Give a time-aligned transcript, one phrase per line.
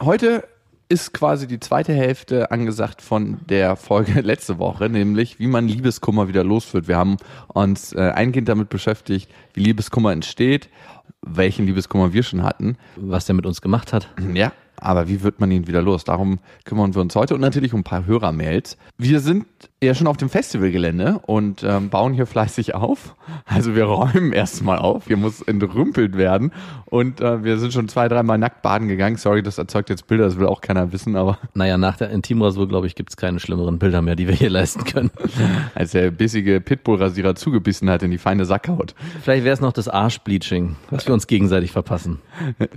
[0.00, 0.46] Heute
[0.88, 6.28] ist quasi die zweite Hälfte angesagt von der Folge letzte Woche, nämlich wie man Liebeskummer
[6.28, 6.86] wieder los wird.
[6.86, 7.16] Wir haben
[7.48, 10.68] uns äh, eingehend damit beschäftigt, wie Liebeskummer entsteht,
[11.22, 12.76] welchen Liebeskummer wir schon hatten.
[12.96, 14.08] Was der mit uns gemacht hat.
[14.34, 16.04] Ja, aber wie wird man ihn wieder los?
[16.04, 18.76] Darum kümmern wir uns heute und natürlich um ein paar Hörermails.
[18.96, 19.46] Wir sind
[19.82, 23.14] ja schon auf dem Festivalgelände und ähm, bauen hier fleißig auf.
[23.44, 25.06] Also wir räumen erstmal auf.
[25.06, 26.52] Hier muss entrümpelt werden
[26.86, 29.16] und äh, wir sind schon zwei, dreimal nackt baden gegangen.
[29.16, 32.68] Sorry, das erzeugt jetzt Bilder, das will auch keiner wissen, aber Naja, nach der Intimrasur,
[32.68, 35.10] glaube ich, gibt es keine schlimmeren Bilder mehr, die wir hier leisten können.
[35.74, 38.94] als der bissige Pitbull-Rasierer zugebissen hat in die feine Sackhaut.
[39.22, 42.20] Vielleicht wäre es noch das Arschbleaching, was wir uns gegenseitig verpassen.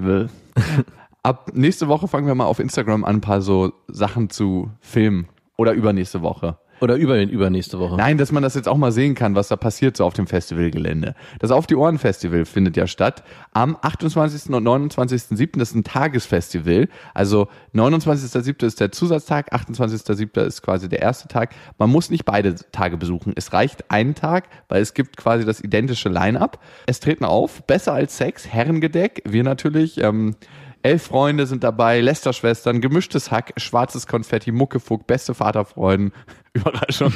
[1.23, 5.27] Ab nächste Woche fangen wir mal auf Instagram an, ein paar so Sachen zu filmen.
[5.55, 6.57] Oder übernächste Woche.
[6.81, 7.95] Oder über übernächste Woche.
[7.95, 10.25] Nein, dass man das jetzt auch mal sehen kann, was da passiert so auf dem
[10.25, 11.13] Festivalgelände.
[11.37, 14.51] Das Auf die Ohren Festival findet ja statt am 28.
[14.51, 15.59] und 29.07.
[15.59, 16.87] Das ist ein Tagesfestival.
[17.13, 18.65] Also 29.07.
[18.65, 20.41] ist der Zusatztag, 28.07.
[20.41, 21.53] ist quasi der erste Tag.
[21.77, 23.33] Man muss nicht beide Tage besuchen.
[23.35, 26.59] Es reicht einen Tag, weil es gibt quasi das identische Line-up.
[26.87, 30.35] Es treten auf, besser als Sex, Herrengedeck, wir natürlich, ähm,
[30.83, 36.11] Elf Freunde sind dabei, Lästerschwestern, gemischtes Hack, schwarzes Konfetti, Muckefuck, beste Vaterfreuden,
[36.53, 37.13] Überraschung,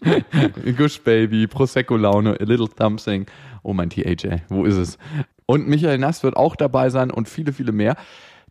[0.76, 3.26] Gush Baby, Prosecco-Laune, A Little Something.
[3.62, 4.98] Oh mein TAJ, wo ist es?
[5.46, 7.96] Und Michael Nass wird auch dabei sein und viele, viele mehr.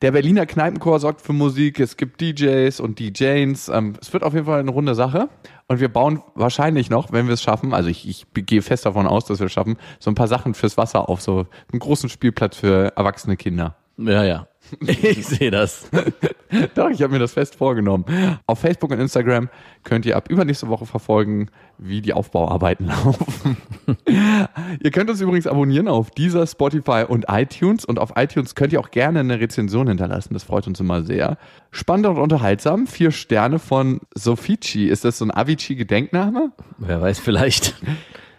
[0.01, 3.69] Der Berliner Kneipenchor sorgt für Musik, es gibt DJs und DJs.
[3.69, 5.27] Ähm, es wird auf jeden Fall eine runde Sache.
[5.67, 9.07] Und wir bauen wahrscheinlich noch, wenn wir es schaffen, also ich, ich gehe fest davon
[9.07, 12.09] aus, dass wir es schaffen, so ein paar Sachen fürs Wasser auf, so einen großen
[12.09, 13.75] Spielplatz für erwachsene Kinder.
[13.97, 14.47] Ja, ja.
[14.87, 15.89] Ich sehe das.
[16.75, 18.05] Doch, ich habe mir das fest vorgenommen.
[18.45, 19.49] Auf Facebook und Instagram
[19.83, 23.57] könnt ihr ab übernächste Woche verfolgen, wie die Aufbauarbeiten laufen.
[24.05, 27.85] ihr könnt uns übrigens abonnieren auf dieser Spotify und iTunes.
[27.85, 30.33] Und auf iTunes könnt ihr auch gerne eine Rezension hinterlassen.
[30.33, 31.37] Das freut uns immer sehr.
[31.71, 32.87] Spannend und unterhaltsam.
[32.87, 34.87] Vier Sterne von Sofici.
[34.87, 36.51] Ist das so ein Avicii-Gedenkname?
[36.77, 37.75] Wer weiß, vielleicht.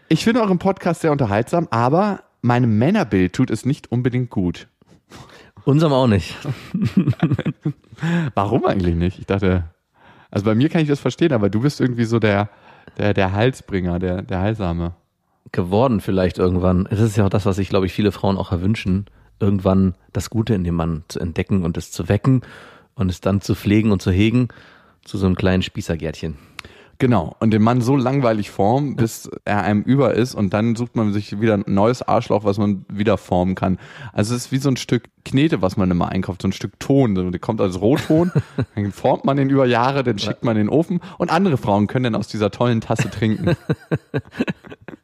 [0.08, 4.69] Ich finde euren Podcast sehr unterhaltsam, aber meinem Männerbild tut es nicht unbedingt gut.
[5.68, 6.34] Unserem auch nicht.
[8.34, 9.18] Warum eigentlich nicht?
[9.18, 9.64] Ich dachte,
[10.30, 12.48] also bei mir kann ich das verstehen, aber du bist irgendwie so der,
[12.96, 14.94] der, der Halsbringer, der, der Heilsame.
[15.52, 16.88] Geworden vielleicht irgendwann.
[16.88, 19.08] Das ist ja auch das, was sich, glaube ich, viele Frauen auch erwünschen.
[19.40, 22.40] Irgendwann das Gute in dem Mann zu entdecken und es zu wecken
[22.94, 24.48] und es dann zu pflegen und zu hegen
[25.04, 26.38] zu so einem kleinen Spießergärtchen.
[27.00, 27.36] Genau.
[27.38, 31.12] Und den Mann so langweilig formen, bis er einem über ist und dann sucht man
[31.12, 33.78] sich wieder ein neues Arschloch, was man wieder formen kann.
[34.12, 36.81] Also es ist wie so ein Stück Knete, was man immer einkauft, so ein Stück
[36.81, 37.14] Ton.
[37.14, 38.32] Der kommt als Rotton,
[38.75, 41.87] dann formt man den über Jahre, dann schickt man in den Ofen und andere Frauen
[41.87, 43.56] können dann aus dieser tollen Tasse trinken.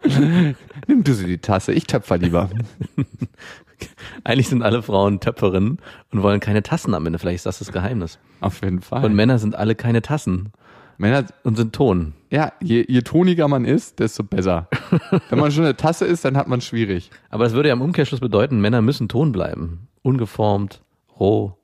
[0.89, 2.51] Nimm du sie die Tasse, ich töpfer lieber.
[4.25, 5.79] Eigentlich sind alle Frauen Töpferinnen
[6.11, 7.19] und wollen keine Tassen am Ende.
[7.21, 8.19] Vielleicht ist das das Geheimnis.
[8.41, 9.05] Auf jeden Fall.
[9.05, 10.53] Und Männer sind alle keine Tassen
[10.99, 12.15] Männer, und sind Ton.
[12.31, 14.69] ja, je, je toniger man ist, desto besser.
[15.31, 17.11] Wenn man schon eine Tasse ist, dann hat man es schwierig.
[17.31, 19.89] Aber es würde ja im Umkehrschluss bedeuten, Männer müssen Ton bleiben.
[20.03, 20.83] Ungeformt,
[21.19, 21.57] roh.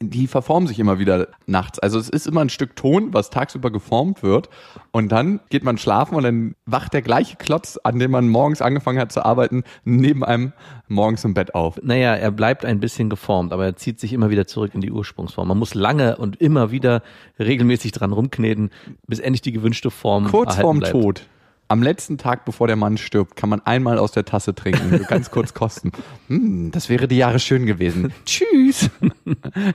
[0.00, 1.78] Die verformen sich immer wieder nachts.
[1.78, 4.48] Also es ist immer ein Stück Ton, was tagsüber geformt wird.
[4.92, 8.62] Und dann geht man schlafen und dann wacht der gleiche Klotz, an dem man morgens
[8.62, 10.52] angefangen hat zu arbeiten, neben einem
[10.86, 11.80] morgens im Bett auf.
[11.82, 14.92] Naja, er bleibt ein bisschen geformt, aber er zieht sich immer wieder zurück in die
[14.92, 15.48] Ursprungsform.
[15.48, 17.02] Man muss lange und immer wieder
[17.38, 18.70] regelmäßig dran rumkneten,
[19.06, 20.80] bis endlich die gewünschte Form Kurz vorm.
[20.80, 21.26] Tod.
[21.70, 25.30] Am letzten Tag, bevor der Mann stirbt, kann man einmal aus der Tasse trinken, ganz
[25.30, 25.92] kurz kosten.
[26.28, 28.12] Hm, das wäre die Jahre schön gewesen.
[28.26, 28.90] Tschüss.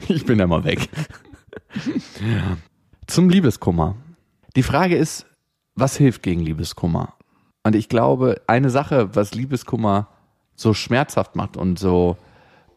[0.08, 0.88] Ich bin da mal weg.
[3.08, 3.96] Zum Liebeskummer.
[4.56, 5.26] Die Frage ist,
[5.76, 7.16] was hilft gegen Liebeskummer?
[7.64, 10.10] Und ich glaube, eine Sache, was Liebeskummer
[10.56, 12.18] so schmerzhaft macht und so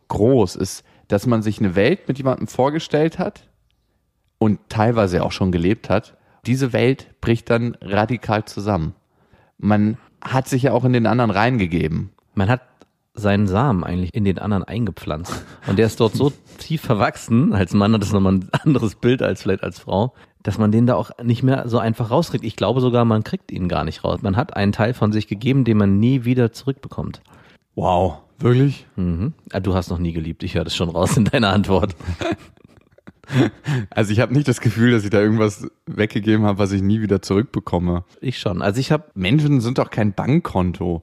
[0.08, 3.48] groß, ist, dass man sich eine Welt mit jemandem vorgestellt hat
[4.38, 6.16] und teilweise auch schon gelebt hat.
[6.46, 8.94] Diese Welt bricht dann radikal zusammen.
[9.58, 12.10] Man hat sich ja auch in den anderen reingegeben.
[12.34, 12.62] Man hat
[13.14, 15.44] seinen Samen eigentlich in den anderen eingepflanzt.
[15.66, 19.22] Und der ist dort so tief verwachsen, als Mann hat das nochmal ein anderes Bild
[19.22, 20.12] als vielleicht als Frau,
[20.42, 22.44] dass man den da auch nicht mehr so einfach rauskriegt.
[22.44, 24.20] Ich glaube sogar, man kriegt ihn gar nicht raus.
[24.22, 27.22] Man hat einen Teil von sich gegeben, den man nie wieder zurückbekommt.
[27.74, 28.86] Wow, Wirklich?
[28.96, 29.32] Mhm.
[29.52, 31.96] Ah, Du hast noch nie geliebt, ich höre das schon raus in deiner Antwort.
[33.90, 37.00] Also ich habe nicht das Gefühl, dass ich da irgendwas weggegeben habe, was ich nie
[37.00, 38.04] wieder zurückbekomme.
[38.20, 38.62] Ich schon.
[38.62, 41.02] Also ich habe Menschen sind doch kein Bankkonto.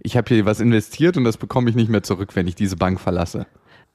[0.00, 2.76] Ich habe hier was investiert und das bekomme ich nicht mehr zurück, wenn ich diese
[2.76, 3.46] Bank verlasse.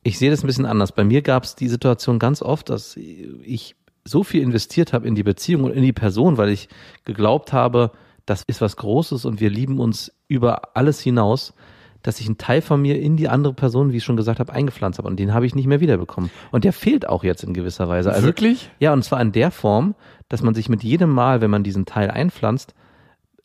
[0.04, 0.94] Ich sehe das ein bisschen anders.
[0.94, 5.16] Bei mir gab es die Situation ganz oft, dass ich so viel investiert habe in
[5.16, 6.70] die Beziehung und in die Person, weil ich
[7.06, 7.92] geglaubt habe,
[8.26, 11.54] das ist was Großes und wir lieben uns über alles hinaus,
[12.02, 14.54] dass ich einen Teil von mir in die andere Person, wie ich schon gesagt habe,
[14.54, 15.08] eingepflanzt habe.
[15.08, 16.30] Und den habe ich nicht mehr wiederbekommen.
[16.52, 18.12] Und der fehlt auch jetzt in gewisser Weise.
[18.12, 18.70] Also, Wirklich?
[18.80, 19.96] Ja, und zwar in der Form,
[20.30, 22.74] dass man sich mit jedem Mal, wenn man diesen Teil einpflanzt,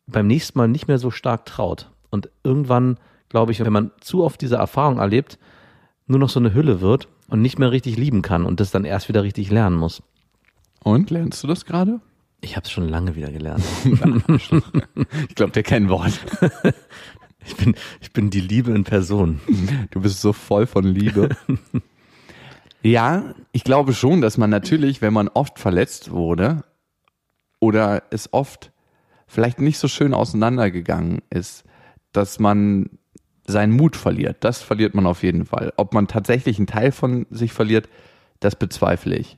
[0.07, 1.91] beim nächsten Mal nicht mehr so stark traut.
[2.09, 2.97] Und irgendwann,
[3.29, 5.37] glaube ich, wenn man zu oft diese Erfahrung erlebt,
[6.07, 8.85] nur noch so eine Hülle wird und nicht mehr richtig lieben kann und das dann
[8.85, 10.03] erst wieder richtig lernen muss.
[10.83, 11.99] Und lernst du das gerade?
[12.41, 13.63] Ich habe es schon lange wieder gelernt.
[15.29, 16.13] Ich glaube dir kein Wort.
[17.45, 19.39] Ich bin, ich bin die Liebe in Person.
[19.91, 21.29] Du bist so voll von Liebe.
[22.81, 26.63] ja, ich glaube schon, dass man natürlich, wenn man oft verletzt wurde
[27.59, 28.71] oder es oft
[29.27, 31.63] vielleicht nicht so schön auseinandergegangen ist,
[32.11, 32.89] dass man
[33.47, 34.37] seinen Mut verliert.
[34.39, 35.73] Das verliert man auf jeden Fall.
[35.77, 37.87] Ob man tatsächlich einen Teil von sich verliert,
[38.39, 39.37] das bezweifle ich.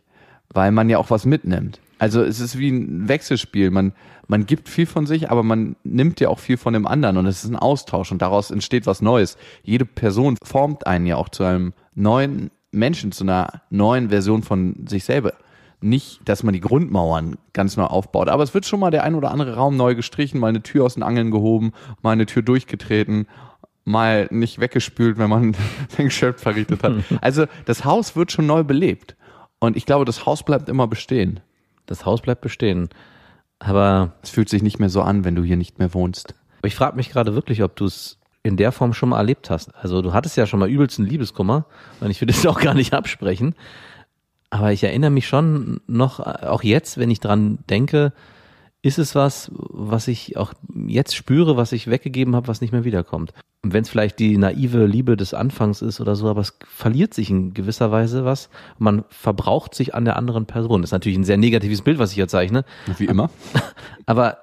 [0.50, 1.80] Weil man ja auch was mitnimmt.
[2.00, 3.72] Also es ist wie ein Wechselspiel.
[3.72, 3.94] Man,
[4.28, 7.26] man gibt viel von sich, aber man nimmt ja auch viel von dem anderen und
[7.26, 9.38] es ist ein Austausch und daraus entsteht was Neues.
[9.64, 14.86] Jede Person formt einen ja auch zu einem neuen Menschen, zu einer neuen Version von
[14.88, 15.34] sich selber.
[15.80, 19.14] Nicht, dass man die Grundmauern ganz neu aufbaut, aber es wird schon mal der ein
[19.14, 21.72] oder andere Raum neu gestrichen, mal eine Tür aus den Angeln gehoben,
[22.02, 23.28] mal eine Tür durchgetreten,
[23.86, 25.56] mal nicht weggespült, wenn man
[25.90, 26.94] sein Geschäft verrichtet hat.
[27.22, 29.16] Also das Haus wird schon neu belebt.
[29.60, 31.40] Und ich glaube, das Haus bleibt immer bestehen.
[31.88, 32.90] Das Haus bleibt bestehen.
[33.60, 36.36] Aber Es fühlt sich nicht mehr so an, wenn du hier nicht mehr wohnst.
[36.60, 39.50] Aber ich frage mich gerade wirklich, ob du es in der Form schon mal erlebt
[39.50, 39.76] hast.
[39.76, 41.66] Also du hattest ja schon mal übelsten Liebeskummer
[42.00, 43.56] und ich will das auch gar nicht absprechen.
[44.50, 48.14] Aber ich erinnere mich schon noch, auch jetzt, wenn ich dran denke,
[48.88, 50.54] ist es was, was ich auch
[50.88, 53.34] jetzt spüre, was ich weggegeben habe, was nicht mehr wiederkommt.
[53.62, 57.14] Und wenn es vielleicht die naive Liebe des Anfangs ist oder so, aber es verliert
[57.14, 58.50] sich in gewisser Weise was.
[58.78, 60.82] Man verbraucht sich an der anderen Person.
[60.82, 62.64] Das ist natürlich ein sehr negatives Bild, was ich hier zeichne.
[62.98, 63.30] Wie immer.
[64.06, 64.38] Aber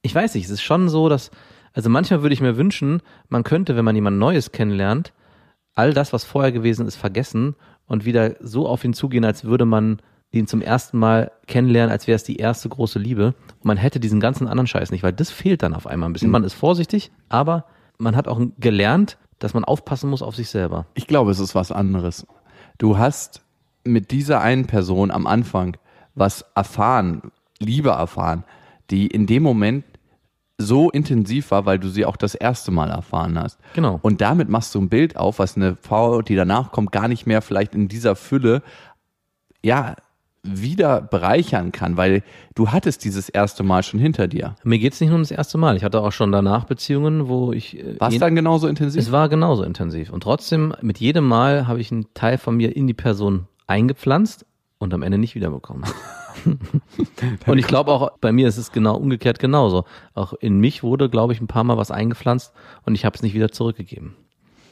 [0.00, 1.30] ich weiß nicht, es ist schon so, dass,
[1.74, 5.12] also manchmal würde ich mir wünschen, man könnte, wenn man jemand Neues kennenlernt,
[5.74, 7.56] all das, was vorher gewesen ist, vergessen
[7.86, 10.00] und wieder so auf ihn zugehen, als würde man
[10.32, 13.26] ihn zum ersten Mal kennenlernen, als wäre es die erste große Liebe.
[13.26, 16.14] Und man hätte diesen ganzen anderen Scheiß nicht, weil das fehlt dann auf einmal ein
[16.14, 16.30] bisschen.
[16.30, 17.66] Man ist vorsichtig, aber
[17.98, 20.86] man hat auch gelernt, dass man aufpassen muss auf sich selber.
[20.94, 22.26] Ich glaube, es ist was anderes.
[22.78, 23.42] Du hast
[23.84, 25.76] mit dieser einen Person am Anfang
[26.14, 28.44] was erfahren, Liebe erfahren,
[28.90, 29.84] die in dem Moment
[30.58, 33.58] so intensiv war, weil du sie auch das erste Mal erfahren hast.
[33.74, 33.98] Genau.
[34.02, 37.26] Und damit machst du ein Bild auf, was eine Frau, die danach kommt, gar nicht
[37.26, 38.62] mehr vielleicht in dieser Fülle,
[39.62, 39.96] ja,
[40.42, 42.22] wieder bereichern kann, weil
[42.54, 44.56] du hattest dieses erste Mal schon hinter dir.
[44.64, 45.76] Mir geht's nicht nur um das erste Mal.
[45.76, 47.78] Ich hatte auch schon danach Beziehungen, wo ich.
[47.78, 49.00] äh, War es dann genauso intensiv?
[49.00, 50.10] Es war genauso intensiv.
[50.10, 54.44] Und trotzdem, mit jedem Mal habe ich einen Teil von mir in die Person eingepflanzt
[54.78, 55.84] und am Ende nicht wiederbekommen.
[57.46, 59.84] und ich glaube auch, bei mir ist es genau umgekehrt genauso.
[60.14, 62.52] Auch in mich wurde, glaube ich, ein paar Mal was eingepflanzt
[62.84, 64.16] und ich habe es nicht wieder zurückgegeben.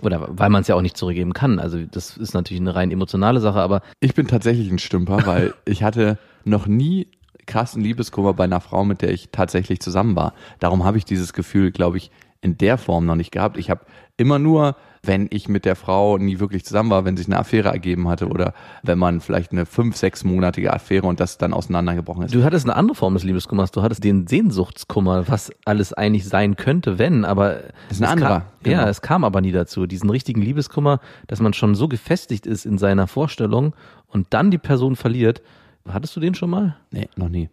[0.02, 1.58] Oder weil man es ja auch nicht zurückgeben kann.
[1.58, 5.54] Also das ist natürlich eine rein emotionale Sache, aber Ich bin tatsächlich ein Stümper, weil
[5.64, 7.08] ich hatte noch nie
[7.46, 10.34] krassen Liebeskummer bei einer Frau, mit der ich tatsächlich zusammen war.
[10.60, 12.10] Darum habe ich dieses Gefühl, glaube ich,
[12.42, 13.58] in der Form noch nicht gehabt.
[13.58, 13.84] Ich habe
[14.16, 17.70] immer nur, wenn ich mit der Frau nie wirklich zusammen war, wenn sich eine Affäre
[17.70, 22.34] ergeben hatte oder wenn man vielleicht eine fünf, sechsmonatige Affäre und das dann auseinandergebrochen ist.
[22.34, 23.70] Du hattest eine andere Form des Liebeskummers.
[23.72, 28.42] Du hattest den Sehnsuchtskummer, was alles eigentlich sein könnte, wenn, aber ist ein anderer, Kam,
[28.62, 28.76] genau.
[28.82, 29.86] Ja, es kam aber nie dazu.
[29.86, 33.74] Diesen richtigen Liebeskummer, dass man schon so gefestigt ist in seiner Vorstellung
[34.06, 35.42] und dann die Person verliert.
[35.88, 36.76] Hattest du den schon mal?
[36.90, 37.48] Nee, noch nie.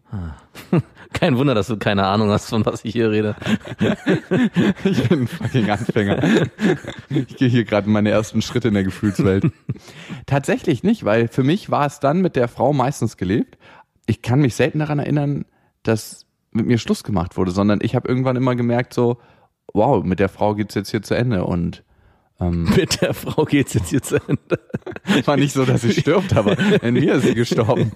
[1.20, 3.36] Kein Wunder, dass du keine Ahnung hast, von was ich hier rede.
[4.84, 6.22] Ich bin ein fucking Anfänger.
[7.10, 9.52] Ich gehe hier gerade meine ersten Schritte in der Gefühlswelt.
[10.26, 13.58] Tatsächlich nicht, weil für mich war es dann mit der Frau meistens gelebt.
[14.06, 15.46] Ich kann mich selten daran erinnern,
[15.84, 19.18] dass mit mir Schluss gemacht wurde, sondern ich habe irgendwann immer gemerkt, so,
[19.74, 21.46] wow, mit der Frau geht's jetzt hier zu Ende.
[21.46, 21.84] Und
[22.40, 24.60] Mit der Frau geht's jetzt hier zu Ende.
[25.26, 27.92] war nicht so, dass sie stirbt, aber in mir ist sie gestorben.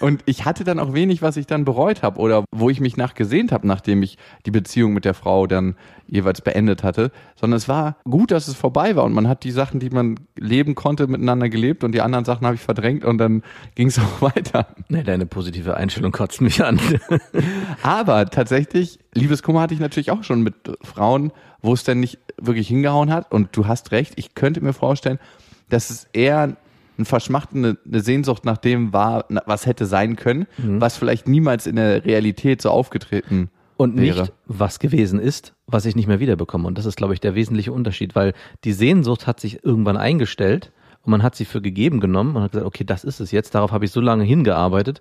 [0.00, 2.98] Und ich hatte dann auch wenig, was ich dann bereut habe oder wo ich mich
[2.98, 7.68] nachgesehnt habe, nachdem ich die Beziehung mit der Frau dann jeweils beendet hatte, sondern es
[7.68, 11.06] war gut, dass es vorbei war und man hat die Sachen, die man leben konnte,
[11.06, 13.42] miteinander gelebt und die anderen Sachen habe ich verdrängt und dann
[13.74, 14.66] ging es auch weiter.
[14.88, 16.80] Nee, deine positive Einstellung kotzt mich an.
[17.82, 22.68] Aber tatsächlich, Liebeskummer hatte ich natürlich auch schon mit Frauen, wo es dann nicht wirklich
[22.68, 25.18] hingehauen hat und du hast recht, ich könnte mir vorstellen,
[25.68, 26.56] dass es eher
[26.98, 27.06] ein
[27.54, 30.80] eine Sehnsucht nach dem war, was hätte sein können, mhm.
[30.80, 34.22] was vielleicht niemals in der Realität so aufgetreten und wäre.
[34.22, 36.68] nicht, was gewesen ist, was ich nicht mehr wiederbekomme.
[36.68, 40.72] Und das ist, glaube ich, der wesentliche Unterschied, weil die Sehnsucht hat sich irgendwann eingestellt
[41.02, 43.54] und man hat sie für gegeben genommen und hat gesagt, okay, das ist es jetzt,
[43.54, 45.00] darauf habe ich so lange hingearbeitet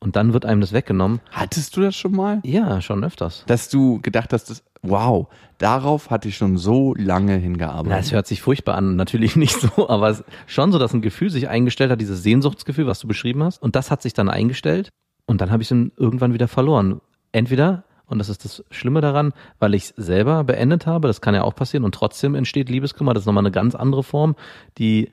[0.00, 1.20] und dann wird einem das weggenommen.
[1.30, 2.40] Hattest du das schon mal?
[2.44, 3.44] Ja, schon öfters.
[3.46, 5.26] Dass du gedacht hast, das, wow,
[5.58, 7.90] darauf hatte ich schon so lange hingearbeitet.
[7.90, 11.02] Na, es hört sich furchtbar an, natürlich nicht so, aber es schon so, dass ein
[11.02, 13.62] Gefühl sich eingestellt hat, dieses Sehnsuchtsgefühl, was du beschrieben hast.
[13.62, 14.90] Und das hat sich dann eingestellt
[15.26, 17.00] und dann habe ich es irgendwann wieder verloren.
[17.32, 21.34] Entweder, und das ist das Schlimme daran, weil ich es selber beendet habe, das kann
[21.34, 24.36] ja auch passieren, und trotzdem entsteht Liebeskummer, das ist nochmal eine ganz andere Form,
[24.78, 25.10] die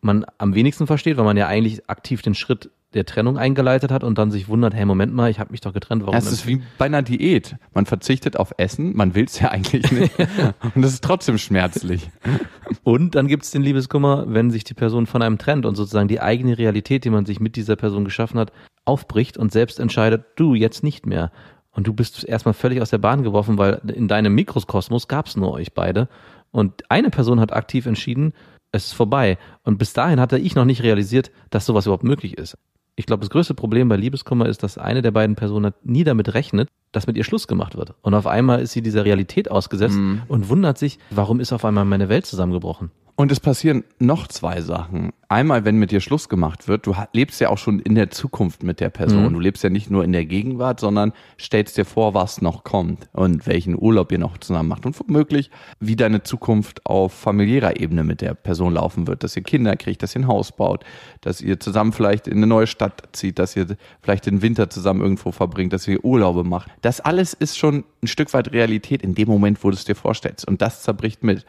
[0.00, 4.04] man am wenigsten versteht, weil man ja eigentlich aktiv den Schritt der Trennung eingeleitet hat
[4.04, 6.02] und dann sich wundert, hey, Moment mal, ich habe mich doch getrennt.
[6.02, 7.56] Warum das ist wie bei einer Diät.
[7.74, 10.12] Man verzichtet auf Essen, man will es ja eigentlich nicht.
[10.74, 12.10] und das ist trotzdem schmerzlich.
[12.84, 16.08] Und dann gibt es den Liebeskummer, wenn sich die Person von einem trennt und sozusagen
[16.08, 18.52] die eigene Realität, die man sich mit dieser Person geschaffen hat,
[18.84, 21.32] aufbricht und selbst entscheidet, du jetzt nicht mehr.
[21.72, 25.36] Und du bist erstmal völlig aus der Bahn geworfen, weil in deinem Mikrokosmos gab es
[25.36, 26.08] nur euch beide.
[26.50, 28.32] Und eine Person hat aktiv entschieden,
[28.72, 29.36] es ist vorbei.
[29.64, 32.56] Und bis dahin hatte ich noch nicht realisiert, dass sowas überhaupt möglich ist
[32.96, 36.32] ich glaube, das größte Problem bei Liebeskummer ist, dass eine der beiden Personen nie damit
[36.32, 37.94] rechnet, dass mit ihr Schluss gemacht wird.
[38.00, 40.22] Und auf einmal ist sie dieser Realität ausgesetzt mm.
[40.28, 42.90] und wundert sich, warum ist auf einmal meine Welt zusammengebrochen.
[43.18, 45.10] Und es passieren noch zwei Sachen.
[45.28, 48.62] Einmal, wenn mit dir Schluss gemacht wird, du lebst ja auch schon in der Zukunft
[48.62, 49.24] mit der Person.
[49.24, 49.32] Mhm.
[49.32, 53.08] Du lebst ja nicht nur in der Gegenwart, sondern stellst dir vor, was noch kommt
[53.12, 58.04] und welchen Urlaub ihr noch zusammen macht und womöglich, wie deine Zukunft auf familiärer Ebene
[58.04, 60.84] mit der Person laufen wird, dass ihr Kinder kriegt, dass ihr ein Haus baut,
[61.22, 63.66] dass ihr zusammen vielleicht in eine neue Stadt zieht, dass ihr
[64.02, 66.70] vielleicht den Winter zusammen irgendwo verbringt, dass ihr Urlaube macht.
[66.82, 69.96] Das alles ist schon ein Stück weit Realität in dem Moment, wo du es dir
[69.96, 70.46] vorstellst.
[70.46, 71.46] Und das zerbricht mit.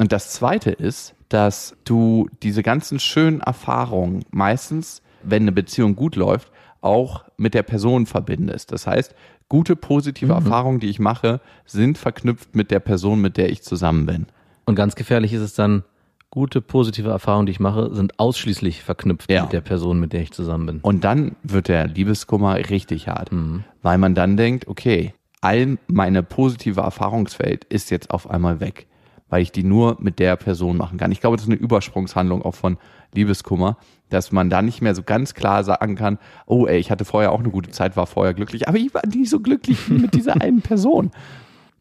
[0.00, 6.16] Und das zweite ist, dass du diese ganzen schönen Erfahrungen meistens, wenn eine Beziehung gut
[6.16, 8.72] läuft, auch mit der Person verbindest.
[8.72, 9.14] Das heißt,
[9.50, 10.46] gute positive mhm.
[10.46, 14.26] Erfahrungen, die ich mache, sind verknüpft mit der Person, mit der ich zusammen bin.
[14.64, 15.84] Und ganz gefährlich ist es dann,
[16.30, 19.42] gute positive Erfahrungen, die ich mache, sind ausschließlich verknüpft ja.
[19.42, 20.78] mit der Person, mit der ich zusammen bin.
[20.80, 23.64] Und dann wird der Liebeskummer richtig hart, mhm.
[23.82, 28.86] weil man dann denkt, okay, all meine positive Erfahrungswelt ist jetzt auf einmal weg
[29.30, 31.12] weil ich die nur mit der Person machen kann.
[31.12, 32.76] Ich glaube, das ist eine Übersprungshandlung auch von
[33.14, 33.78] Liebeskummer,
[34.10, 37.32] dass man da nicht mehr so ganz klar sagen kann, oh ey, ich hatte vorher
[37.32, 40.14] auch eine gute Zeit, war vorher glücklich, aber ich war nie so glücklich wie mit
[40.14, 41.12] dieser einen Person.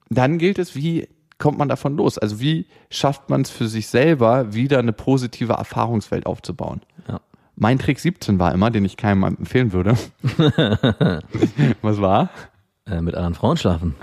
[0.10, 2.18] Dann gilt es, wie kommt man davon los?
[2.18, 6.82] Also wie schafft man es für sich selber, wieder eine positive Erfahrungswelt aufzubauen?
[7.08, 7.20] Ja.
[7.56, 9.96] Mein Trick 17 war immer, den ich keinem empfehlen würde.
[11.82, 12.30] Was war?
[12.86, 13.96] Äh, mit anderen Frauen schlafen.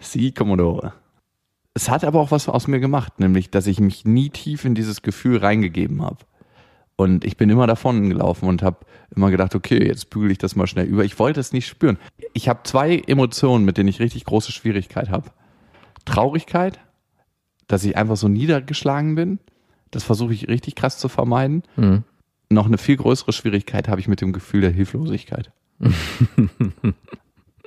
[0.00, 0.92] Sie, Commodore
[1.74, 4.74] es hat aber auch was aus mir gemacht, nämlich, dass ich mich nie tief in
[4.74, 6.18] dieses Gefühl reingegeben habe.
[6.96, 10.54] Und ich bin immer davon gelaufen und habe immer gedacht, okay, jetzt bügel ich das
[10.54, 11.04] mal schnell über.
[11.04, 11.98] Ich wollte es nicht spüren.
[12.34, 15.30] Ich habe zwei Emotionen, mit denen ich richtig große Schwierigkeit habe.
[16.04, 16.78] Traurigkeit,
[17.66, 19.38] dass ich einfach so niedergeschlagen bin.
[19.90, 21.62] Das versuche ich richtig krass zu vermeiden.
[21.76, 22.04] Mhm.
[22.50, 25.50] Noch eine viel größere Schwierigkeit habe ich mit dem Gefühl der Hilflosigkeit.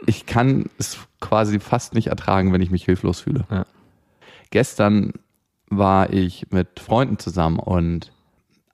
[0.06, 3.46] ich kann es quasi fast nicht ertragen, wenn ich mich hilflos fühle.
[3.50, 3.66] Ja
[4.56, 5.12] gestern
[5.70, 8.14] war ich mit Freunden zusammen und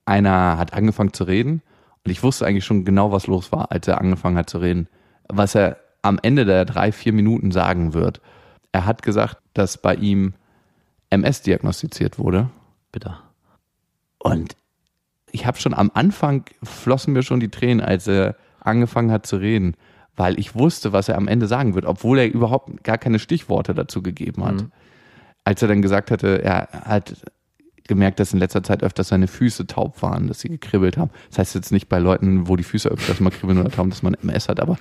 [0.05, 1.63] einer hat angefangen zu reden
[2.05, 4.87] und ich wusste eigentlich schon genau, was los war, als er angefangen hat zu reden.
[5.27, 8.21] Was er am Ende der drei, vier Minuten sagen wird.
[8.71, 10.35] Er hat gesagt, dass bei ihm
[11.09, 12.51] MS diagnostiziert wurde.
[12.91, 13.17] Bitte.
[14.19, 14.55] Und
[15.31, 19.37] ich habe schon am Anfang flossen mir schon die Tränen, als er angefangen hat zu
[19.37, 19.75] reden,
[20.15, 23.73] weil ich wusste, was er am Ende sagen wird, obwohl er überhaupt gar keine Stichworte
[23.73, 24.61] dazu gegeben hat.
[24.61, 24.71] Mhm
[25.43, 27.15] als er dann gesagt hatte, er hat
[27.87, 31.11] gemerkt, dass in letzter Zeit öfters seine Füße taub waren, dass sie gekribbelt haben.
[31.29, 34.03] Das heißt jetzt nicht bei Leuten, wo die Füße öfters mal kribbeln oder taub, dass
[34.03, 34.77] man MS hat, aber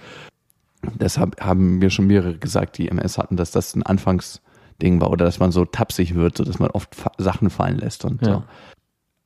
[0.82, 5.24] deshalb haben mir schon mehrere gesagt, die MS hatten, dass das ein Anfangsding war oder
[5.24, 8.34] dass man so tapsig wird, so dass man oft Sachen fallen lässt und ja.
[8.34, 8.42] so.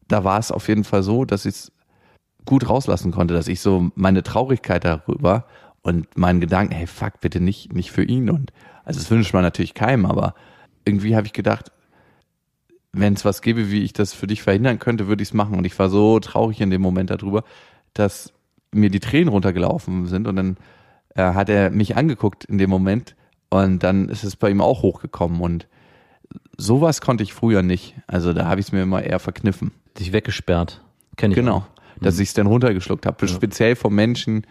[0.08, 1.72] Da war es auf jeden Fall so, dass ich es
[2.44, 5.46] gut rauslassen konnte, dass ich so meine Traurigkeit darüber
[5.82, 8.52] und meinen Gedanken, hey, fuck, bitte nicht, nicht für ihn und
[8.84, 10.34] also das wünscht man natürlich keinem, aber
[10.84, 11.70] irgendwie habe ich gedacht,
[12.92, 15.56] wenn es was gäbe, wie ich das für dich verhindern könnte, würde ich es machen.
[15.58, 17.44] Und ich war so traurig in dem Moment darüber,
[17.92, 18.32] dass
[18.72, 20.56] mir die Tränen runtergelaufen sind und dann
[21.14, 23.16] äh, hat er mich angeguckt in dem Moment
[23.50, 25.68] und dann ist es bei ihm auch hochgekommen und
[26.56, 27.94] sowas konnte ich früher nicht.
[28.06, 29.72] Also da habe ich es mir immer eher verkniffen.
[29.98, 30.82] Dich weggesperrt.
[31.16, 31.58] Kenn ich Genau.
[31.58, 31.66] auch.
[32.00, 33.28] Dass ich es dann runtergeschluckt habe.
[33.28, 34.44] Speziell von Menschen,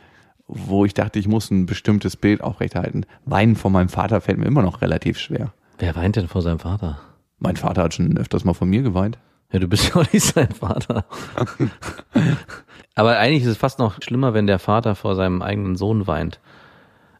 [0.48, 3.06] wo ich dachte, ich muss ein bestimmtes Bild aufrechterhalten.
[3.26, 5.54] Weinen von meinem Vater fällt mir immer noch relativ schwer.
[5.78, 7.00] Wer weint denn vor seinem Vater?
[7.40, 9.18] Mein Vater hat schon öfters mal von mir geweint.
[9.52, 11.06] Ja, du bist ja auch nicht sein Vater.
[12.96, 16.40] Aber eigentlich ist es fast noch schlimmer, wenn der Vater vor seinem eigenen Sohn weint.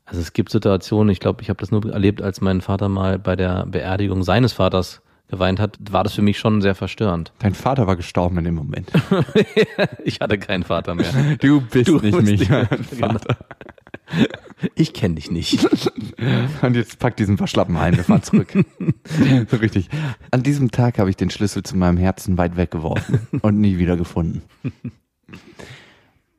[0.06, 3.18] Also es gibt Situationen, ich glaube, ich habe das nur erlebt, als mein Vater mal
[3.18, 7.32] bei der Beerdigung seines Vaters geweint hat, war das für mich schon sehr verstörend.
[7.40, 8.92] Dein Vater war gestorben in dem Moment.
[10.04, 11.12] Ich hatte keinen Vater mehr.
[11.40, 13.38] Du bist Du nicht bist mein Vater.
[14.76, 15.66] Ich kenne dich nicht.
[16.62, 18.54] Und jetzt pack diesen Verschlappen ein, wir fahren zurück.
[19.50, 19.90] so richtig.
[20.32, 23.98] An diesem Tag habe ich den Schlüssel zu meinem Herzen weit weggeworfen und nie wieder
[23.98, 24.42] gefunden.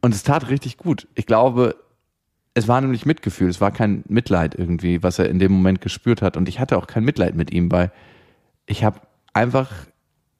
[0.00, 1.08] Und es tat richtig gut.
[1.14, 1.76] Ich glaube,
[2.54, 6.22] es war nämlich Mitgefühl, es war kein Mitleid irgendwie, was er in dem Moment gespürt
[6.22, 6.36] hat.
[6.36, 7.92] Und ich hatte auch kein Mitleid mit ihm, weil
[8.66, 9.00] ich habe
[9.32, 9.70] einfach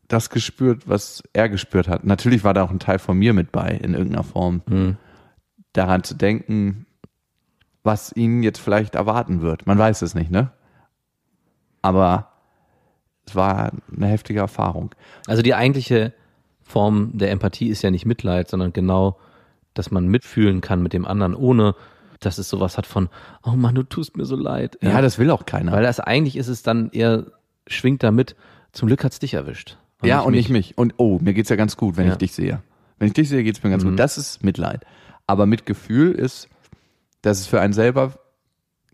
[0.08, 2.04] das gespürt, was er gespürt hat.
[2.04, 4.62] Natürlich war da auch ein Teil von mir mit bei, in irgendeiner Form.
[5.72, 6.86] Daran zu denken,
[7.84, 9.66] was ihn jetzt vielleicht erwarten wird.
[9.66, 10.50] Man weiß es nicht, ne?
[11.82, 12.28] Aber
[13.26, 14.94] es war eine heftige Erfahrung.
[15.26, 16.12] Also die eigentliche
[16.62, 19.18] Form der Empathie ist ja nicht Mitleid, sondern genau,
[19.74, 21.74] dass man mitfühlen kann mit dem anderen, ohne
[22.20, 23.10] dass es sowas hat von,
[23.42, 24.78] oh Mann, du tust mir so leid.
[24.80, 25.72] Ja, das will auch keiner.
[25.72, 27.26] Weil das eigentlich ist es dann eher,
[27.66, 28.34] schwingt damit,
[28.72, 29.76] zum Glück hat's dich erwischt.
[30.02, 30.78] ja, und nicht mich.
[30.78, 32.12] Und oh, mir geht's ja ganz gut, wenn Ja.
[32.12, 32.62] ich dich sehe.
[32.98, 33.98] Wenn ich dich sehe, geht's mir ganz gut.
[33.98, 34.84] Das ist Mitleid.
[35.26, 36.48] Aber Mitgefühl ist,
[37.25, 38.12] dass es für einen selber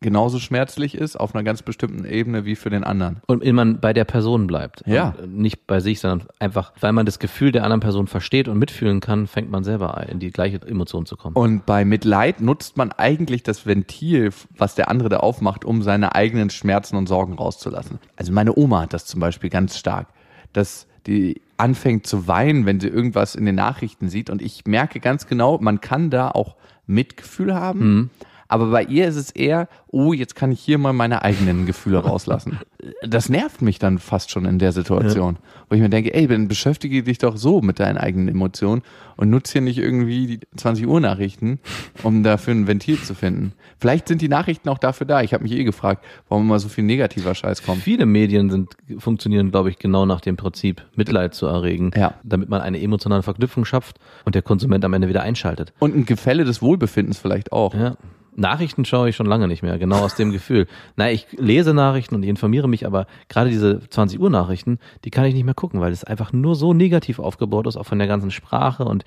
[0.00, 3.20] genauso schmerzlich ist, auf einer ganz bestimmten Ebene wie für den anderen.
[3.26, 4.82] Und wenn man bei der Person bleibt.
[4.86, 5.14] Ja.
[5.22, 8.58] Und nicht bei sich, sondern einfach, weil man das Gefühl der anderen Person versteht und
[8.58, 11.36] mitfühlen kann, fängt man selber an, in die gleiche Emotion zu kommen.
[11.36, 16.14] Und bei Mitleid nutzt man eigentlich das Ventil, was der andere da aufmacht, um seine
[16.14, 17.98] eigenen Schmerzen und Sorgen rauszulassen.
[18.16, 20.08] Also meine Oma hat das zum Beispiel ganz stark,
[20.54, 24.30] dass die anfängt zu weinen, wenn sie irgendwas in den Nachrichten sieht.
[24.30, 28.10] Und ich merke ganz genau, man kann da auch Mitgefühl haben.
[28.50, 31.98] Aber bei ihr ist es eher, oh, jetzt kann ich hier mal meine eigenen Gefühle
[32.04, 32.58] rauslassen.
[33.06, 35.36] Das nervt mich dann fast schon in der Situation,
[35.68, 38.82] wo ich mir denke, ey, dann beschäftige dich doch so mit deinen eigenen Emotionen
[39.16, 41.60] und nutze hier nicht irgendwie die 20 Uhr Nachrichten,
[42.02, 43.52] um dafür ein Ventil zu finden.
[43.78, 45.22] Vielleicht sind die Nachrichten auch dafür da.
[45.22, 47.82] Ich habe mich eh gefragt, warum immer so viel negativer Scheiß kommt.
[47.82, 52.14] Viele Medien sind, funktionieren, glaube ich, genau nach dem Prinzip, Mitleid zu erregen, Ja.
[52.24, 55.72] damit man eine emotionale Verknüpfung schafft und der Konsument am Ende wieder einschaltet.
[55.78, 57.74] Und ein Gefälle des Wohlbefindens vielleicht auch.
[57.74, 57.96] Ja.
[58.36, 60.66] Nachrichten schaue ich schon lange nicht mehr, genau aus dem Gefühl.
[60.96, 65.10] Na, ich lese Nachrichten und ich informiere mich, aber gerade diese 20 Uhr Nachrichten, die
[65.10, 67.98] kann ich nicht mehr gucken, weil es einfach nur so negativ aufgebaut ist, auch von
[67.98, 69.04] der ganzen Sprache und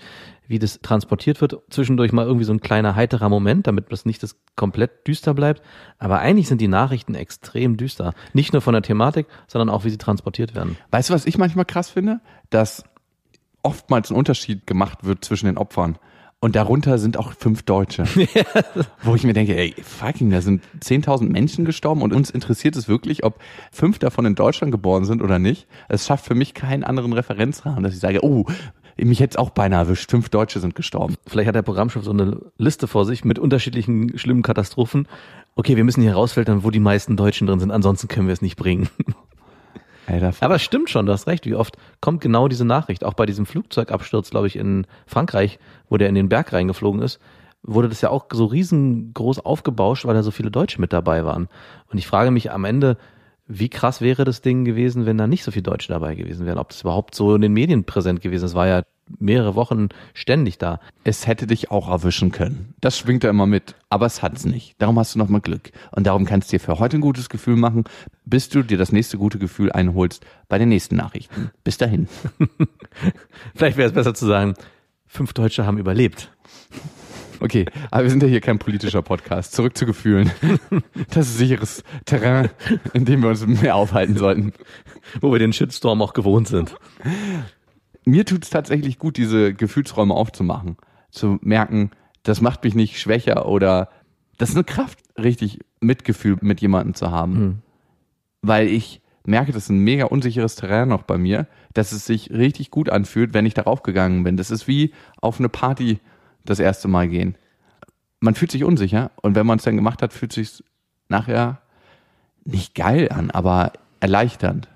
[0.48, 1.58] wie das transportiert wird.
[1.70, 5.62] Zwischendurch mal irgendwie so ein kleiner heiterer Moment, damit das nicht das komplett düster bleibt.
[6.00, 8.14] Aber eigentlich sind die Nachrichten extrem düster.
[8.34, 10.78] Nicht nur von der Thematik, sondern auch wie sie transportiert werden.
[10.92, 12.20] Weißt du, was ich manchmal krass finde?
[12.50, 12.84] Dass
[13.64, 15.98] oftmals ein Unterschied gemacht wird zwischen den Opfern.
[16.44, 18.04] Und darunter sind auch fünf Deutsche.
[19.04, 22.90] Wo ich mir denke, ey, fucking, da sind 10.000 Menschen gestorben und uns interessiert es
[22.90, 23.40] wirklich, ob
[23.72, 25.68] fünf davon in Deutschland geboren sind oder nicht.
[25.88, 28.46] Es schafft für mich keinen anderen Referenzrahmen, dass ich sage, oh,
[28.98, 31.16] mich hätte es auch beinahe erwischt, fünf Deutsche sind gestorben.
[31.28, 35.08] Vielleicht hat der Programmchef so eine Liste vor sich mit unterschiedlichen schlimmen Katastrophen.
[35.56, 38.42] Okay, wir müssen hier rausfiltern, wo die meisten Deutschen drin sind, ansonsten können wir es
[38.42, 38.90] nicht bringen.
[40.08, 41.46] Da Aber es stimmt schon, du hast recht.
[41.46, 43.04] Wie oft kommt genau diese Nachricht?
[43.04, 47.20] Auch bei diesem Flugzeugabsturz, glaube ich, in Frankreich, wo der in den Berg reingeflogen ist,
[47.64, 51.48] wurde das ja auch so riesengroß aufgebauscht, weil da so viele Deutsche mit dabei waren.
[51.90, 52.98] Und ich frage mich am Ende,
[53.48, 56.58] wie krass wäre das Ding gewesen, wenn da nicht so viele Deutsche dabei gewesen wären?
[56.58, 58.56] Ob das überhaupt so in den Medien präsent gewesen ist?
[58.56, 58.84] War ja
[59.20, 60.80] mehrere Wochen ständig da.
[61.04, 62.74] es hätte dich auch erwischen können.
[62.82, 64.76] Das schwingt da immer mit, aber es hat's nicht.
[64.80, 65.72] Darum hast du nochmal Glück.
[65.92, 67.84] Und darum kannst du dir für heute ein gutes Gefühl machen,
[68.26, 71.52] bis du dir das nächste gute Gefühl einholst bei den nächsten Nachrichten.
[71.64, 72.08] Bis dahin.
[73.56, 74.54] Vielleicht wäre es besser zu sagen,
[75.06, 76.32] fünf Deutsche haben überlebt.
[77.40, 79.52] Okay, aber wir sind ja hier kein politischer Podcast.
[79.52, 80.32] Zurück zu Gefühlen.
[81.10, 82.50] Das ist sicheres Terrain,
[82.94, 84.54] in dem wir uns mehr aufhalten sollten.
[85.20, 86.76] Wo wir den Shitstorm auch gewohnt sind.
[88.06, 90.78] Mir tut's tatsächlich gut, diese Gefühlsräume aufzumachen.
[91.12, 91.92] Zu merken,
[92.24, 93.90] das macht mich nicht schwächer oder
[94.38, 97.36] das ist eine Kraft, richtig Mitgefühl mit jemandem zu haben.
[98.42, 102.30] Weil ich merke, das ist ein mega unsicheres Terrain noch bei mir, dass es sich
[102.32, 104.38] richtig gut anfühlt, wenn ich darauf gegangen bin.
[104.38, 106.00] Das ist wie auf eine Party
[106.46, 107.36] das erste Mal gehen.
[108.20, 110.64] Man fühlt sich unsicher und wenn man es dann gemacht hat, fühlt sich
[111.10, 111.62] nachher
[112.44, 114.68] nicht geil an, aber erleichternd.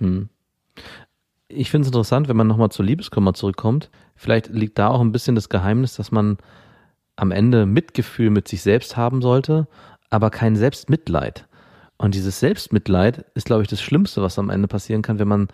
[1.49, 3.89] Ich finde es interessant, wenn man nochmal zur Liebeskummer zurückkommt.
[4.15, 6.37] Vielleicht liegt da auch ein bisschen das Geheimnis, dass man
[7.15, 9.67] am Ende Mitgefühl mit sich selbst haben sollte,
[10.09, 11.47] aber kein Selbstmitleid.
[11.97, 15.47] Und dieses Selbstmitleid ist, glaube ich, das Schlimmste, was am Ende passieren kann, wenn man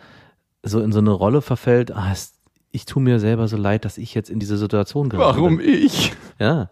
[0.64, 2.34] so in so eine Rolle verfällt, ah, es,
[2.72, 5.38] ich tue mir selber so leid, dass ich jetzt in diese Situation gerate.
[5.38, 6.14] Warum ich?
[6.40, 6.70] Ja.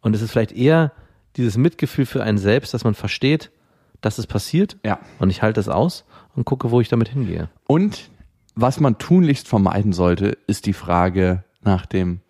[0.00, 0.92] Und es ist vielleicht eher
[1.36, 3.50] dieses Mitgefühl für einen selbst, dass man versteht,
[4.00, 4.76] dass es passiert.
[4.84, 5.00] Ja.
[5.18, 6.04] Und ich halte es aus
[6.36, 7.48] und gucke, wo ich damit hingehe.
[7.66, 8.10] Und
[8.60, 12.20] was man tunlichst vermeiden sollte, ist die Frage nach dem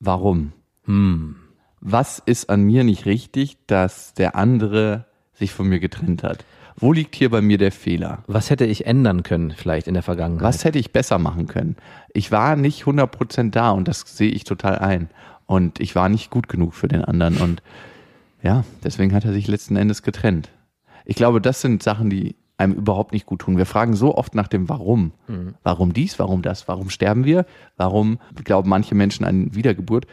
[0.00, 0.52] Warum.
[0.84, 1.36] Hm.
[1.80, 6.44] Was ist an mir nicht richtig, dass der andere sich von mir getrennt hat?
[6.76, 8.24] Wo liegt hier bei mir der Fehler?
[8.26, 10.42] Was hätte ich ändern können, vielleicht in der Vergangenheit?
[10.42, 11.76] Was hätte ich besser machen können?
[12.12, 15.10] Ich war nicht 100% da und das sehe ich total ein.
[15.46, 17.36] Und ich war nicht gut genug für den anderen.
[17.36, 17.62] Und
[18.42, 20.50] ja, deswegen hat er sich letzten Endes getrennt.
[21.04, 23.56] Ich glaube, das sind Sachen, die einem überhaupt nicht gut tun.
[23.56, 25.12] Wir fragen so oft nach dem Warum.
[25.62, 30.06] Warum dies, warum das, warum sterben wir, warum glauben manche Menschen an Wiedergeburt.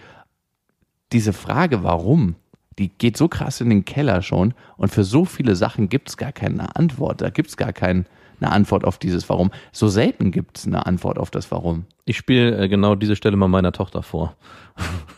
[1.12, 2.36] Diese Frage, warum,
[2.78, 6.18] die geht so krass in den Keller schon und für so viele Sachen gibt es
[6.18, 7.22] gar keine Antwort.
[7.22, 8.06] Da gibt es gar keine
[8.42, 9.52] Antwort auf dieses Warum.
[9.72, 11.86] So selten gibt es eine Antwort auf das Warum.
[12.06, 14.36] Ich spiele äh, genau diese Stelle mal meiner Tochter vor.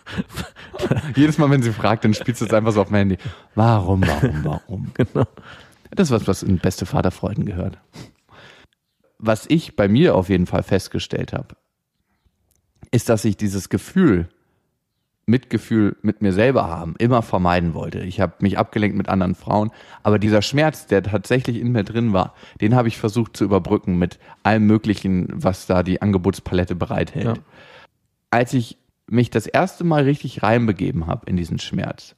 [1.16, 3.18] Jedes Mal, wenn sie fragt, dann spielst du es einfach so auf mein Handy.
[3.56, 4.92] Warum, warum, warum?
[4.94, 5.26] Genau.
[5.92, 7.80] Das ist was, was in beste Vaterfreuden gehört.
[9.20, 11.56] Was ich bei mir auf jeden Fall festgestellt habe,
[12.92, 14.30] ist, dass ich dieses Gefühl,
[15.26, 18.00] Mitgefühl mit mir selber haben, immer vermeiden wollte.
[18.00, 19.72] Ich habe mich abgelenkt mit anderen Frauen,
[20.02, 23.98] aber dieser Schmerz, der tatsächlich in mir drin war, den habe ich versucht zu überbrücken
[23.98, 27.38] mit allem Möglichen, was da die Angebotspalette bereithält.
[27.38, 27.44] Ja.
[28.32, 32.16] Als ich mich das erste Mal richtig reinbegeben habe in diesen Schmerz,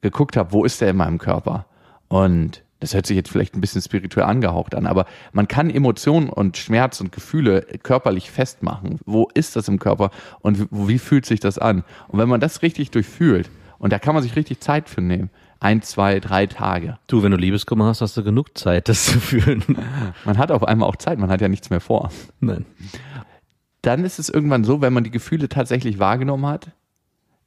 [0.00, 1.66] geguckt habe, wo ist der in meinem Körper
[2.08, 6.28] und das hört sich jetzt vielleicht ein bisschen spirituell angehaucht an, aber man kann Emotionen
[6.28, 8.98] und Schmerz und Gefühle körperlich festmachen.
[9.06, 10.10] Wo ist das im Körper
[10.40, 11.84] und wie, fühlt sich das an?
[12.08, 15.30] Und wenn man das richtig durchfühlt, und da kann man sich richtig Zeit für nehmen,
[15.60, 16.98] ein, zwei, drei Tage.
[17.06, 19.64] Du, wenn du Liebeskummer hast, hast du genug Zeit, das zu fühlen.
[20.24, 22.10] Man hat auf einmal auch Zeit, man hat ja nichts mehr vor.
[22.40, 22.66] Nein.
[23.80, 26.72] Dann ist es irgendwann so, wenn man die Gefühle tatsächlich wahrgenommen hat,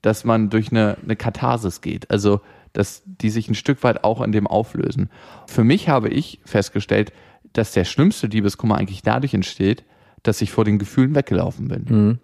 [0.01, 2.09] dass man durch eine, eine Katharsis geht.
[2.09, 2.41] Also
[2.73, 5.09] dass die sich ein Stück weit auch in dem auflösen.
[5.47, 7.11] Für mich habe ich festgestellt,
[7.53, 9.83] dass der schlimmste Liebeskummer eigentlich dadurch entsteht,
[10.23, 12.19] dass ich vor den Gefühlen weggelaufen bin.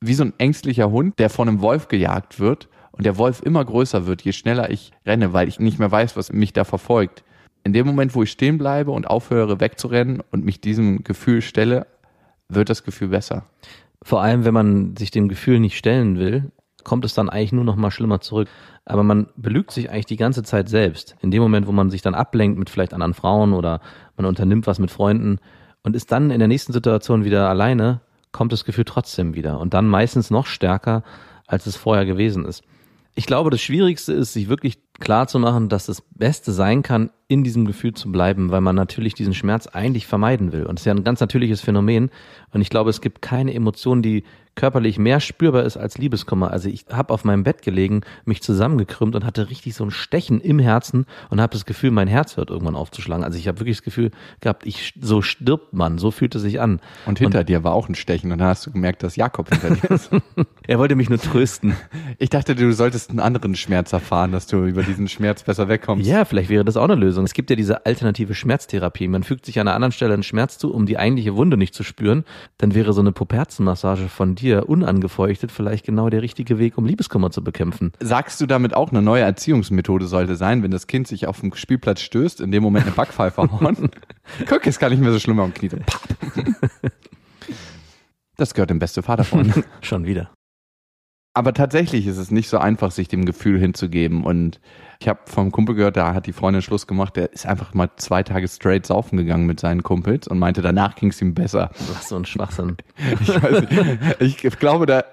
[0.00, 3.64] Wie so ein ängstlicher Hund, der von einem Wolf gejagt wird und der Wolf immer
[3.64, 7.24] größer wird, je schneller ich renne, weil ich nicht mehr weiß, was mich da verfolgt.
[7.62, 11.86] In dem Moment, wo ich stehen bleibe und aufhöre wegzurennen und mich diesem Gefühl stelle,
[12.48, 13.46] wird das Gefühl besser.
[14.02, 16.52] Vor allem, wenn man sich dem Gefühl nicht stellen will,
[16.84, 18.48] kommt es dann eigentlich nur noch mal schlimmer zurück.
[18.84, 21.16] Aber man belügt sich eigentlich die ganze Zeit selbst.
[21.20, 23.80] In dem Moment, wo man sich dann ablenkt mit vielleicht anderen Frauen oder
[24.16, 25.38] man unternimmt was mit Freunden
[25.82, 28.00] und ist dann in der nächsten Situation wieder alleine,
[28.32, 29.58] kommt das Gefühl trotzdem wieder.
[29.58, 31.02] Und dann meistens noch stärker,
[31.46, 32.62] als es vorher gewesen ist.
[33.16, 37.10] Ich glaube, das Schwierigste ist, sich wirklich klar zu machen, dass das Beste sein kann,
[37.28, 40.66] in diesem Gefühl zu bleiben, weil man natürlich diesen Schmerz eigentlich vermeiden will.
[40.66, 42.10] Und es ist ja ein ganz natürliches Phänomen.
[42.52, 46.50] Und ich glaube, es gibt keine Emotion, die körperlich mehr spürbar ist als Liebeskummer.
[46.50, 50.40] Also ich habe auf meinem Bett gelegen, mich zusammengekrümmt und hatte richtig so ein Stechen
[50.40, 53.24] im Herzen und habe das Gefühl, mein Herz hört irgendwann aufzuschlagen.
[53.24, 56.60] Also ich habe wirklich das Gefühl gehabt, ich so stirbt man, so fühlt es sich
[56.60, 56.80] an.
[57.06, 59.70] Und hinter dir war auch ein Stechen und dann hast du gemerkt, dass Jakob hinter
[59.70, 60.10] dir ist.
[60.66, 61.76] Er wollte mich nur trösten.
[62.18, 66.06] Ich dachte, du solltest einen anderen Schmerz erfahren, dass du über diesen Schmerz besser wegkommst.
[66.06, 67.26] Ja, vielleicht wäre das auch eine Lösung.
[67.26, 69.06] Es gibt ja diese alternative Schmerztherapie.
[69.08, 71.74] Man fügt sich an einer anderen Stelle einen Schmerz zu, um die eigentliche Wunde nicht
[71.74, 72.24] zu spüren.
[72.56, 77.30] Dann wäre so eine Puperzenmassage von dir unangefeuchtet vielleicht genau der richtige Weg, um Liebeskummer
[77.30, 77.92] zu bekämpfen.
[78.00, 81.54] Sagst du damit auch, eine neue Erziehungsmethode sollte sein, wenn das Kind sich auf dem
[81.54, 83.90] Spielplatz stößt, in dem Moment eine Backpfeife hauen?
[84.48, 85.70] Guck, ist gar nicht mehr so schlimm am Knie.
[88.36, 89.52] Das gehört dem beste Vater von.
[89.80, 90.30] Schon wieder.
[91.34, 94.22] Aber tatsächlich ist es nicht so einfach, sich dem Gefühl hinzugeben.
[94.22, 94.60] Und
[95.00, 97.90] ich habe vom Kumpel gehört, da hat die Freundin Schluss gemacht, der ist einfach mal
[97.96, 101.70] zwei Tage straight saufen gegangen mit seinen Kumpels und meinte, danach ging es ihm besser.
[101.92, 102.76] Was so ein Schwachsinn.
[103.20, 105.04] Ich, weiß nicht, ich glaube, da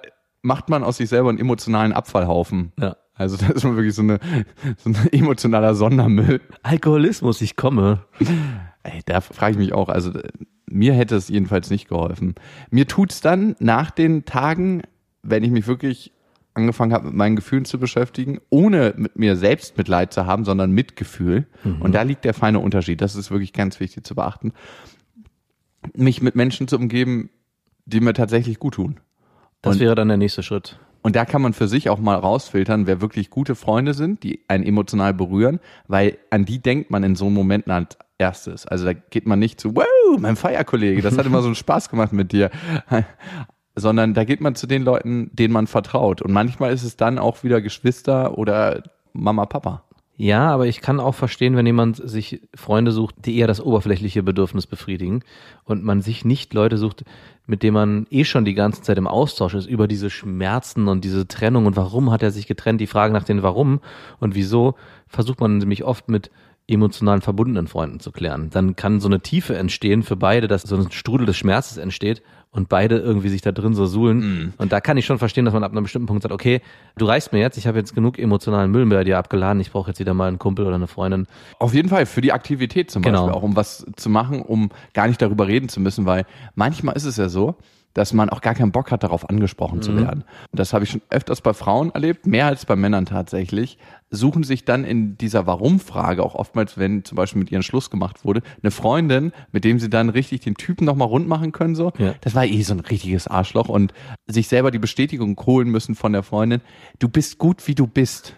[0.44, 2.72] macht man aus sich selber einen emotionalen Abfallhaufen.
[2.80, 2.98] Ja.
[3.16, 4.20] Also da ist man wirklich so, eine,
[4.78, 6.42] so ein emotionaler Sondermüll.
[6.64, 8.06] Alkoholismus, ich komme.
[8.84, 10.12] Ey, da frage ich mich auch, also
[10.68, 12.36] mir hätte es jedenfalls nicht geholfen.
[12.70, 14.84] Mir tut's dann nach den Tagen,
[15.24, 16.12] wenn ich mich wirklich
[16.54, 20.72] angefangen habe, mit meinen Gefühlen zu beschäftigen, ohne mit mir selbst Mitleid zu haben, sondern
[20.72, 21.48] Mitgefühl.
[21.80, 23.00] Und da liegt der feine Unterschied.
[23.00, 24.52] Das ist wirklich ganz wichtig zu beachten.
[25.96, 27.30] Mich mit Menschen zu umgeben,
[27.86, 29.00] die mir tatsächlich gut tun.
[29.62, 30.78] Das Und- wäre dann der nächste Schritt.
[31.04, 34.42] Und da kann man für sich auch mal rausfiltern, wer wirklich gute Freunde sind, die
[34.48, 38.68] einen emotional berühren, weil an die denkt man in so Momenten als erstes.
[38.68, 39.86] Also da geht man nicht zu, wow,
[40.20, 42.52] mein Feierkollege, das hat immer so einen Spaß gemacht mit dir.
[43.76, 46.22] Sondern da geht man zu den Leuten, denen man vertraut.
[46.22, 49.84] Und manchmal ist es dann auch wieder Geschwister oder Mama, Papa.
[50.18, 54.22] Ja, aber ich kann auch verstehen, wenn jemand sich Freunde sucht, die eher das oberflächliche
[54.22, 55.24] Bedürfnis befriedigen
[55.64, 57.06] und man sich nicht Leute sucht,
[57.48, 61.04] mit denen man eh schon die ganze Zeit im Austausch ist über diese Schmerzen und
[61.04, 63.80] diese Trennung und warum hat er sich getrennt, die Frage nach den Warum
[64.20, 64.76] und wieso
[65.08, 66.30] versucht man nämlich oft mit
[66.68, 68.50] emotionalen verbundenen Freunden zu klären.
[68.52, 72.22] Dann kann so eine Tiefe entstehen für beide, dass so ein Strudel des Schmerzes entsteht
[72.52, 74.18] und beide irgendwie sich da drin so suhlen.
[74.20, 74.54] Mhm.
[74.58, 76.62] Und da kann ich schon verstehen, dass man ab einem bestimmten Punkt sagt, okay,
[76.98, 79.90] du reichst mir jetzt, ich habe jetzt genug emotionalen Müll bei dir abgeladen, ich brauche
[79.90, 81.28] jetzt wieder mal einen Kumpel oder eine Freundin.
[81.60, 83.24] Auf jeden Fall, für die Aktivität zum Genau.
[83.26, 86.96] Beispiel, auch um was zu machen, um gar nicht darüber reden zu müssen, weil manchmal
[86.96, 87.56] ist es ja so,
[87.94, 90.24] dass man auch gar keinen Bock hat, darauf angesprochen zu werden.
[90.52, 93.78] Und das habe ich schon öfters bei Frauen erlebt, mehr als bei Männern tatsächlich,
[94.10, 98.26] suchen sich dann in dieser Warum-Frage, auch oftmals, wenn zum Beispiel mit ihren Schluss gemacht
[98.26, 101.94] wurde, eine Freundin, mit dem sie dann richtig den Typen nochmal rund machen können, so.
[101.98, 102.14] Ja.
[102.22, 103.94] Das war eh so ein richtiges Arschloch und
[104.28, 106.62] sich selber die Bestätigung holen müssen von der Freundin,
[107.00, 108.36] du bist gut, wie du bist.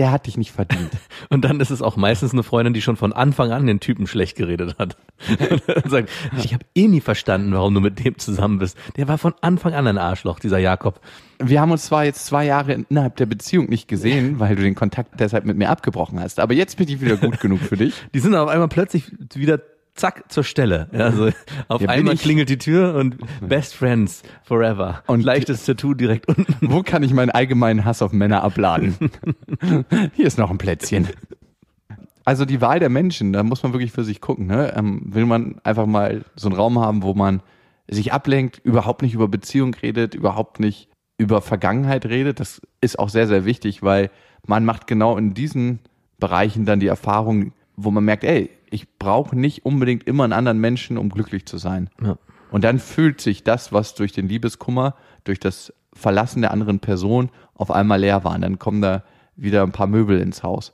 [0.00, 0.92] Der hat dich nicht verdient.
[1.28, 4.06] Und dann ist es auch meistens eine Freundin, die schon von Anfang an den Typen
[4.06, 4.96] schlecht geredet hat.
[5.84, 6.08] Und sagt,
[6.42, 8.78] ich habe eh nie verstanden, warum du mit dem zusammen bist.
[8.96, 11.02] Der war von Anfang an ein Arschloch, dieser Jakob.
[11.38, 14.74] Wir haben uns zwar jetzt zwei Jahre innerhalb der Beziehung nicht gesehen, weil du den
[14.74, 17.92] Kontakt deshalb mit mir abgebrochen hast, aber jetzt bin ich wieder gut genug für dich.
[18.14, 19.60] Die sind auf einmal plötzlich wieder
[20.00, 20.88] zack zur Stelle.
[20.92, 21.30] Also
[21.68, 25.02] auf Ja, einmal klingelt die Tür und Best Friends forever.
[25.06, 26.54] Und- Und leichtes Tattoo direkt unten.
[26.60, 28.96] Wo kann ich meinen allgemeinen Hass auf Männer abladen?
[30.14, 31.08] Hier ist noch ein Plätzchen.
[32.24, 34.46] Also die Wahl der Menschen, da muss man wirklich für sich gucken.
[34.46, 34.72] Ne?
[34.76, 37.42] Ähm, will man einfach mal so einen Raum haben, wo man
[37.88, 42.38] sich ablenkt, überhaupt nicht über Beziehung redet, überhaupt nicht über Vergangenheit redet.
[42.40, 44.10] Das ist auch sehr, sehr wichtig, weil
[44.46, 45.80] man macht genau in diesen
[46.18, 47.52] Bereichen dann die Erfahrung,
[47.84, 51.58] wo man merkt, ey, ich brauche nicht unbedingt immer einen anderen Menschen, um glücklich zu
[51.58, 51.90] sein.
[52.02, 52.16] Ja.
[52.50, 57.30] Und dann fühlt sich das, was durch den Liebeskummer, durch das Verlassen der anderen Person
[57.54, 58.34] auf einmal leer war.
[58.34, 59.04] Und dann kommen da
[59.36, 60.72] wieder ein paar Möbel ins Haus.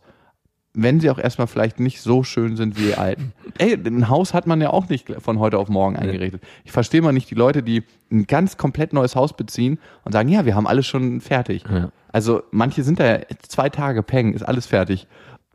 [0.79, 3.33] Wenn sie auch erstmal vielleicht nicht so schön sind wie die alten.
[3.59, 6.43] Ey, ein Haus hat man ja auch nicht von heute auf morgen eingerichtet.
[6.65, 10.29] Ich verstehe mal nicht die Leute, die ein ganz komplett neues Haus beziehen und sagen,
[10.29, 11.65] ja, wir haben alles schon fertig.
[11.71, 11.91] Ja.
[12.13, 15.07] Also manche sind da ja zwei Tage peng, ist alles fertig.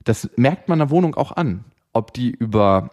[0.03, 2.91] Das merkt man der Wohnung auch an, ob die über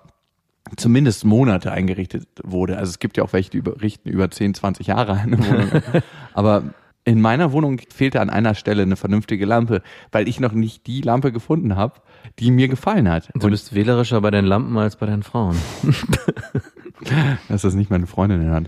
[0.77, 2.77] zumindest Monate eingerichtet wurde.
[2.77, 5.83] Also es gibt ja auch welche, die über, richten über 10, 20 Jahre eine Wohnung.
[6.35, 10.87] Aber in meiner Wohnung fehlte an einer Stelle eine vernünftige Lampe, weil ich noch nicht
[10.87, 11.95] die Lampe gefunden habe,
[12.39, 13.31] die mir gefallen hat.
[13.35, 15.57] Du bist wählerischer bei deinen Lampen als bei deinen Frauen.
[17.49, 18.65] dass das nicht meine Freundin hat.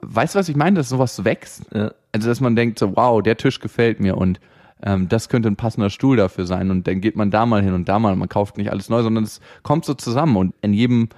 [0.00, 1.64] Weißt du, was ich meine, dass sowas wächst?
[1.74, 1.92] Ja.
[2.12, 4.40] Also, dass man denkt so, wow, der Tisch gefällt mir und
[4.82, 7.74] ähm, das könnte ein passender Stuhl dafür sein und dann geht man da mal hin
[7.74, 8.14] und da mal.
[8.16, 11.08] Man kauft nicht alles neu, sondern es kommt so zusammen und in jedem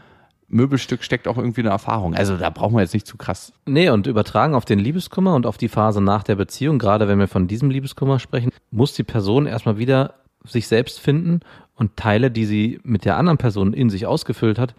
[0.49, 2.15] Möbelstück steckt auch irgendwie eine Erfahrung.
[2.15, 3.53] Also da braucht man jetzt nicht zu krass.
[3.67, 7.19] Nee, und übertragen auf den Liebeskummer und auf die Phase nach der Beziehung, gerade wenn
[7.19, 11.41] wir von diesem Liebeskummer sprechen, muss die Person erstmal wieder sich selbst finden
[11.75, 14.75] und Teile, die sie mit der anderen Person in sich ausgefüllt hat,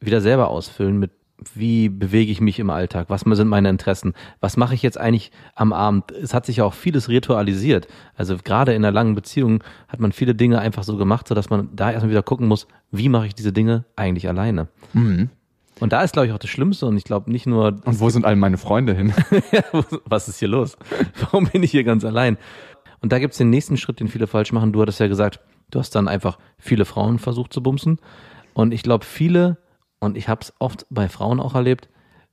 [0.00, 1.10] wieder selber ausfüllen mit
[1.54, 3.06] wie bewege ich mich im Alltag?
[3.08, 4.14] Was sind meine Interessen?
[4.40, 6.12] Was mache ich jetzt eigentlich am Abend?
[6.12, 7.88] Es hat sich ja auch vieles ritualisiert.
[8.14, 11.68] Also gerade in einer langen Beziehung hat man viele Dinge einfach so gemacht, sodass man
[11.74, 14.68] da erstmal wieder gucken muss, wie mache ich diese Dinge eigentlich alleine?
[15.80, 18.10] Und da ist, glaube ich, auch das Schlimmste und ich glaube nicht nur Und wo
[18.10, 19.14] sind all meine Freunde hin?
[20.04, 20.76] was ist hier los?
[21.20, 22.36] Warum bin ich hier ganz allein?
[23.00, 24.72] Und da gibt's den nächsten Schritt, den viele falsch machen.
[24.72, 27.98] Du hattest ja gesagt, du hast dann einfach viele Frauen versucht zu bumsen.
[28.52, 29.56] Und ich glaube, viele,
[30.00, 31.88] und ich habe es oft bei Frauen auch erlebt,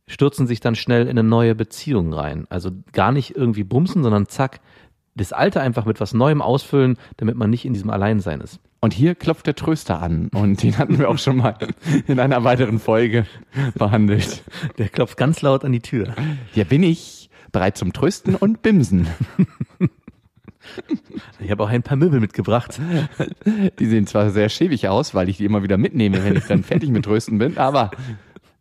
[0.07, 2.47] stürzen sich dann schnell in eine neue Beziehung rein.
[2.49, 4.61] Also gar nicht irgendwie bumsen, sondern zack,
[5.15, 8.59] das Alte einfach mit was Neuem ausfüllen, damit man nicht in diesem Alleinsein ist.
[8.79, 11.57] Und hier klopft der Tröster an und den hatten wir auch schon mal
[12.07, 13.25] in einer weiteren Folge
[13.75, 14.43] behandelt.
[14.77, 16.13] Der klopft ganz laut an die Tür.
[16.53, 19.07] Hier bin ich, bereit zum Trösten und Bimsen.
[21.39, 22.79] Ich habe auch ein paar Möbel mitgebracht.
[23.79, 26.63] Die sehen zwar sehr schäbig aus, weil ich die immer wieder mitnehme, wenn ich dann
[26.63, 27.91] fertig mit Trösten bin, aber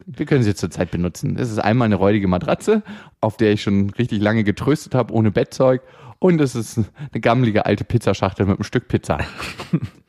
[0.07, 1.37] wir können sie zurzeit benutzen.
[1.38, 2.83] Es ist einmal eine räudige Matratze,
[3.21, 5.83] auf der ich schon richtig lange getröstet habe, ohne Bettzeug.
[6.19, 9.19] Und es ist eine gammelige alte Pizzaschachtel mit einem Stück Pizza.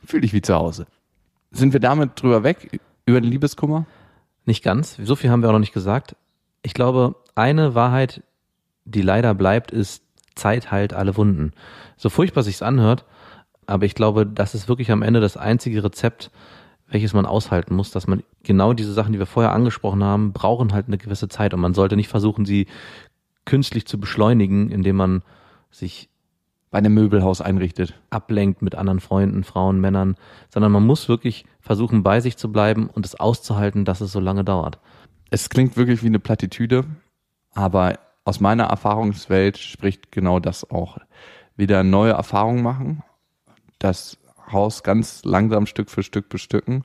[0.05, 0.85] Fühle ich wie zu Hause.
[1.51, 3.85] Sind wir damit drüber weg, über den Liebeskummer?
[4.45, 4.97] Nicht ganz.
[5.01, 6.15] So viel haben wir auch noch nicht gesagt.
[6.61, 8.23] Ich glaube, eine Wahrheit,
[8.85, 10.03] die leider bleibt, ist,
[10.37, 11.51] Zeit heilt alle Wunden.
[11.97, 13.03] So furchtbar sich's anhört,
[13.65, 16.31] aber ich glaube, das ist wirklich am Ende das einzige Rezept,
[16.89, 20.71] welches man aushalten muss, dass man genau diese Sachen, die wir vorher angesprochen haben, brauchen
[20.71, 22.67] halt eine gewisse Zeit und man sollte nicht versuchen, sie
[23.43, 25.21] künstlich zu beschleunigen, indem man
[25.69, 26.09] sich
[26.69, 27.93] Bei einem Möbelhaus einrichtet.
[28.09, 30.15] ablenkt mit anderen Freunden, Frauen, Männern,
[30.49, 34.19] sondern man muss wirklich versuchen, bei sich zu bleiben und es auszuhalten, dass es so
[34.19, 34.77] lange dauert.
[35.29, 36.83] Es klingt wirklich wie eine Plattitüde,
[37.53, 40.97] aber aus meiner Erfahrungswelt spricht genau das auch.
[41.55, 43.01] Wieder neue Erfahrungen machen,
[43.79, 44.17] das
[44.51, 46.83] Haus ganz langsam Stück für Stück bestücken.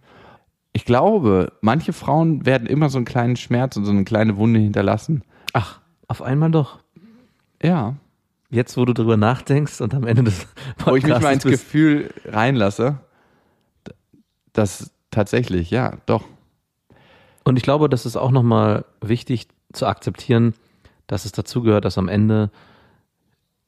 [0.72, 4.60] Ich glaube, manche Frauen werden immer so einen kleinen Schmerz und so eine kleine Wunde
[4.60, 5.24] hinterlassen.
[5.52, 6.78] Ach, auf einmal doch.
[7.60, 7.96] Ja.
[8.48, 10.46] Jetzt, wo du drüber nachdenkst und am Ende des
[10.84, 13.00] Wo ich mich mal ins bist, Gefühl reinlasse,
[14.52, 16.22] das tatsächlich, ja, doch.
[17.42, 20.54] Und ich glaube, das ist auch nochmal wichtig zu akzeptieren,
[21.12, 22.50] dass es dazugehört, dass am Ende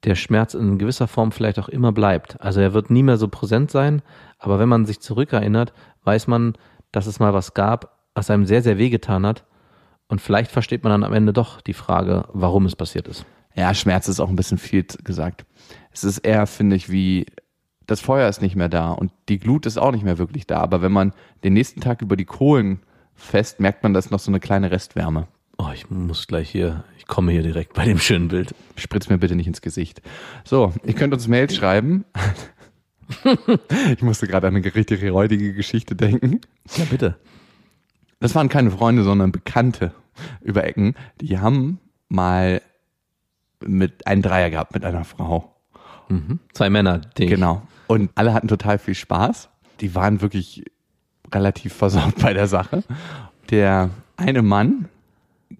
[0.05, 2.41] der Schmerz in gewisser Form vielleicht auch immer bleibt.
[2.41, 4.01] Also er wird nie mehr so präsent sein,
[4.39, 6.55] aber wenn man sich zurückerinnert, weiß man,
[6.91, 9.45] dass es mal was gab, was einem sehr, sehr wehgetan hat.
[10.09, 13.27] Und vielleicht versteht man dann am Ende doch die Frage, warum es passiert ist.
[13.55, 15.45] Ja, Schmerz ist auch ein bisschen viel gesagt.
[15.93, 17.27] Es ist eher, finde ich, wie
[17.87, 20.61] das Feuer ist nicht mehr da und die Glut ist auch nicht mehr wirklich da.
[20.61, 21.13] Aber wenn man
[21.45, 22.81] den nächsten Tag über die Kohlen
[23.15, 25.29] fest, merkt man, da ist noch so eine kleine Restwärme.
[25.59, 28.55] Oh, ich muss gleich hier, ich komme hier direkt bei dem schönen Bild.
[28.77, 30.03] Spritz mir bitte nicht ins Gesicht.
[30.45, 32.05] So, ihr könnt uns Mail schreiben.
[33.93, 36.41] ich musste gerade an eine richtig räudige Geschichte denken.
[36.77, 37.17] Ja, bitte.
[38.21, 39.93] Das waren keine Freunde, sondern Bekannte
[40.41, 40.95] über Ecken.
[41.21, 42.63] Die haben mal
[43.61, 45.55] mit einen Dreier gehabt mit einer Frau.
[46.09, 46.41] Mhm.
[46.53, 47.63] Zwei Männer, die Genau.
[47.87, 49.49] Und alle hatten total viel Spaß.
[49.81, 50.65] Die waren wirklich
[51.33, 52.83] relativ versorgt bei der Sache.
[53.51, 54.89] Der eine Mann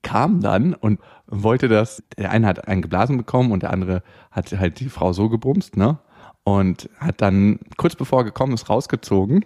[0.05, 4.53] kam dann und wollte das, der eine hat einen geblasen bekommen und der andere hat
[4.53, 5.99] halt die Frau so gebrumst, ne?
[6.45, 9.45] Und hat dann kurz bevor er gekommen ist, rausgezogen.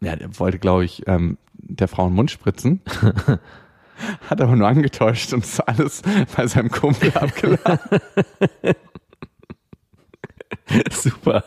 [0.00, 2.80] Ja, der wollte, glaube ich, ähm, der Frau einen Mund spritzen.
[4.28, 6.02] hat aber nur angetäuscht und ist alles
[6.34, 8.00] bei seinem Kumpel abgeladen.
[10.90, 11.44] Super.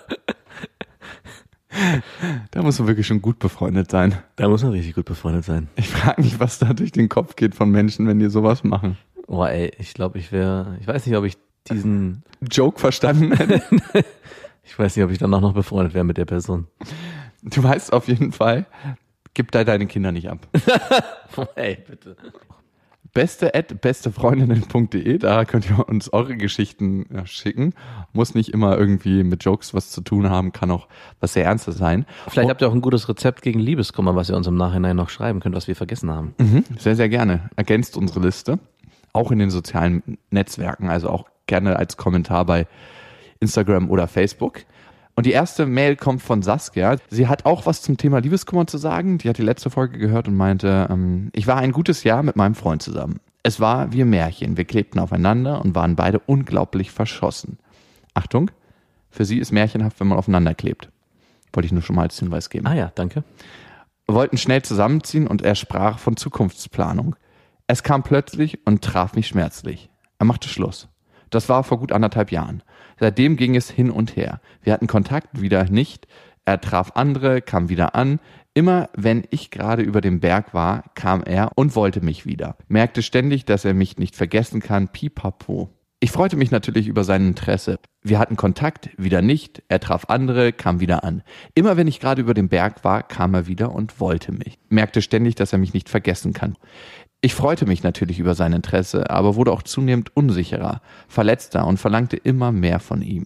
[2.52, 4.16] Da muss man wirklich schon gut befreundet sein.
[4.36, 5.68] Da muss man richtig gut befreundet sein.
[5.76, 8.98] Ich frage mich, was da durch den Kopf geht von Menschen, wenn die sowas machen.
[9.28, 11.38] Boah, ey, ich glaube, ich wäre, ich weiß nicht, ob ich
[11.70, 13.62] diesen, Joke verstanden hätte.
[14.64, 16.68] ich weiß nicht, ob ich dann auch noch befreundet wäre mit der Person.
[17.42, 18.66] Du weißt auf jeden Fall,
[19.34, 20.48] gib da deine Kinder nicht ab.
[21.56, 22.16] ey, bitte.
[23.16, 27.74] Beste at bestefreundinnen.de, da könnt ihr uns eure Geschichten schicken.
[28.12, 30.90] Muss nicht immer irgendwie mit Jokes was zu tun haben, kann auch
[31.22, 32.06] was sehr Ernstes sein.
[32.28, 35.10] Vielleicht habt ihr auch ein gutes Rezept gegen Liebeskummer, was ihr uns im Nachhinein noch
[35.10, 36.36] schreiben könnt, was wir vergessen haben.
[36.38, 37.50] Mhm, sehr, sehr gerne.
[37.56, 38.60] Ergänzt unsere Liste.
[39.14, 42.68] Auch in den sozialen Netzwerken, also auch gerne als Kommentar bei
[43.40, 44.66] Instagram oder Facebook.
[45.16, 46.98] Und die erste Mail kommt von Saskia.
[47.10, 49.18] Sie hat auch was zum Thema Liebeskummer zu sagen.
[49.18, 52.36] Die hat die letzte Folge gehört und meinte, ähm, ich war ein gutes Jahr mit
[52.36, 53.22] meinem Freund zusammen.
[53.42, 54.58] Es war wie ein Märchen.
[54.58, 57.60] Wir klebten aufeinander und waren beide unglaublich verschossen.
[58.14, 58.52] Achtung,
[59.10, 60.90] für sie ist märchenhaft, wenn man aufeinander klebt.
[61.54, 63.24] Wollte ich nur schon mal als Hinweis geben Ah ja, danke.
[64.08, 67.16] wollten schnell zusammenziehen und er sprach von Zukunftsplanung.
[67.68, 69.90] Es kam plötzlich und traf mich schmerzlich.
[70.20, 70.90] Er machte Schluss.
[71.36, 72.64] Das war vor gut anderthalb Jahren.
[72.98, 74.40] Seitdem ging es hin und her.
[74.62, 76.08] Wir hatten Kontakt wieder nicht.
[76.46, 78.22] Er traf andere, kam wieder an.
[78.54, 82.56] Immer wenn ich gerade über dem Berg war, kam er und wollte mich wieder.
[82.70, 84.88] Merkte ständig, dass er mich nicht vergessen kann.
[84.88, 85.76] Pipapo.
[86.00, 87.80] Ich freute mich natürlich über sein Interesse.
[88.02, 89.64] Wir hatten Kontakt, wieder nicht.
[89.68, 91.22] Er traf andere, kam wieder an.
[91.54, 94.58] Immer wenn ich gerade über dem Berg war, kam er wieder und wollte mich.
[94.70, 96.56] Merkte ständig, dass er mich nicht vergessen kann.
[97.26, 102.18] Ich freute mich natürlich über sein Interesse, aber wurde auch zunehmend unsicherer, verletzter und verlangte
[102.18, 103.26] immer mehr von ihm.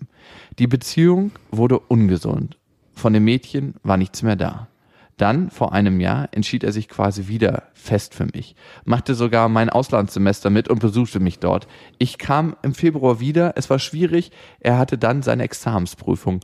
[0.58, 2.58] Die Beziehung wurde ungesund.
[2.94, 4.70] Von dem Mädchen war nichts mehr da.
[5.18, 9.70] Dann, vor einem Jahr, entschied er sich quasi wieder fest für mich, machte sogar mein
[9.70, 11.68] Auslandssemester mit und besuchte mich dort.
[11.98, 14.32] Ich kam im Februar wieder, es war schwierig,
[14.62, 16.40] er hatte dann seine Examensprüfung,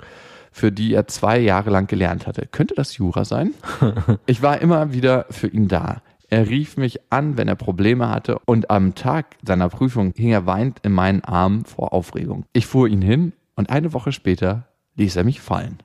[0.52, 2.48] für die er zwei Jahre lang gelernt hatte.
[2.52, 3.54] Könnte das Jura sein?
[4.26, 6.02] Ich war immer wieder für ihn da.
[6.30, 10.46] Er rief mich an, wenn er Probleme hatte, und am Tag seiner Prüfung hing er
[10.46, 12.46] weinend in meinen Armen vor Aufregung.
[12.54, 15.78] Ich fuhr ihn hin und eine Woche später ließ er mich fallen.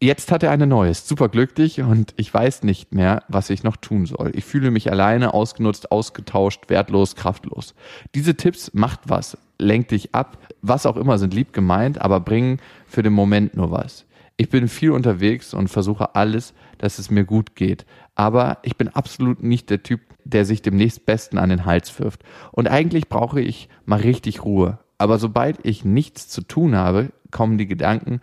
[0.00, 3.62] Jetzt hat er eine neue, ist super glücklich und ich weiß nicht mehr, was ich
[3.62, 4.32] noch tun soll.
[4.34, 7.74] Ich fühle mich alleine, ausgenutzt, ausgetauscht, wertlos, kraftlos.
[8.14, 12.58] Diese Tipps macht was, lenkt dich ab, was auch immer sind lieb gemeint, aber bringen
[12.86, 14.04] für den Moment nur was.
[14.36, 17.86] Ich bin viel unterwegs und versuche alles, dass es mir gut geht.
[18.14, 22.22] Aber ich bin absolut nicht der Typ, der sich dem nächstbesten an den Hals wirft.
[22.52, 24.78] Und eigentlich brauche ich mal richtig Ruhe.
[24.98, 28.20] Aber sobald ich nichts zu tun habe, kommen die Gedanken,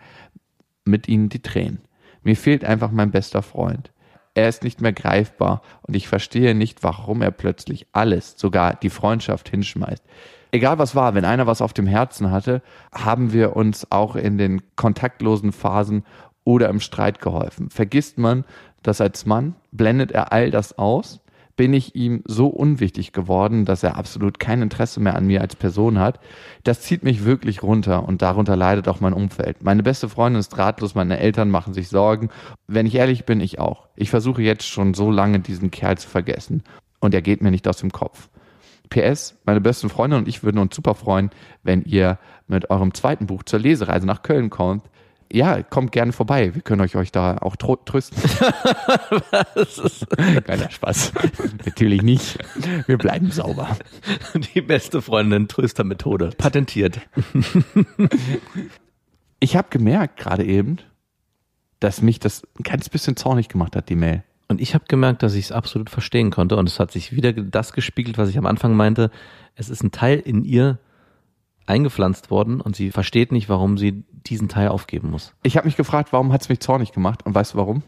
[0.84, 1.82] mit ihnen die Tränen.
[2.22, 3.92] Mir fehlt einfach mein bester Freund.
[4.34, 8.88] Er ist nicht mehr greifbar und ich verstehe nicht, warum er plötzlich alles, sogar die
[8.88, 10.02] Freundschaft hinschmeißt.
[10.52, 12.62] Egal was war, wenn einer was auf dem Herzen hatte,
[12.92, 16.04] haben wir uns auch in den kontaktlosen Phasen
[16.44, 17.70] oder im Streit geholfen.
[17.70, 18.44] Vergisst man
[18.82, 21.20] das als Mann, blendet er all das aus,
[21.56, 25.54] bin ich ihm so unwichtig geworden, dass er absolut kein Interesse mehr an mir als
[25.54, 26.18] Person hat.
[26.64, 29.62] Das zieht mich wirklich runter und darunter leidet auch mein Umfeld.
[29.62, 32.30] Meine beste Freundin ist ratlos, meine Eltern machen sich Sorgen.
[32.66, 33.88] Wenn ich ehrlich bin, ich auch.
[33.96, 36.62] Ich versuche jetzt schon so lange diesen Kerl zu vergessen
[37.00, 38.28] und er geht mir nicht aus dem Kopf.
[38.88, 41.30] PS, meine besten Freunde und ich würden uns super freuen,
[41.62, 44.84] wenn ihr mit eurem zweiten Buch zur Lesereise nach Köln kommt
[45.32, 46.54] ja, kommt gerne vorbei.
[46.54, 48.22] Wir können euch, euch da auch trösten.
[50.44, 51.12] Kleiner Spaß.
[51.64, 52.38] Natürlich nicht.
[52.86, 53.74] Wir bleiben sauber.
[54.54, 56.32] Die beste Freundin Tröstermethode.
[56.36, 57.00] Patentiert.
[59.40, 60.76] ich habe gemerkt gerade eben,
[61.80, 64.24] dass mich das ein kleines bisschen zornig gemacht hat, die Mail.
[64.48, 66.56] Und ich habe gemerkt, dass ich es absolut verstehen konnte.
[66.56, 69.10] Und es hat sich wieder das gespiegelt, was ich am Anfang meinte.
[69.54, 70.78] Es ist ein Teil in ihr
[71.66, 75.34] eingepflanzt worden und sie versteht nicht, warum sie diesen Teil aufgeben muss.
[75.42, 77.82] Ich habe mich gefragt, warum hat es mich zornig gemacht und weißt du warum?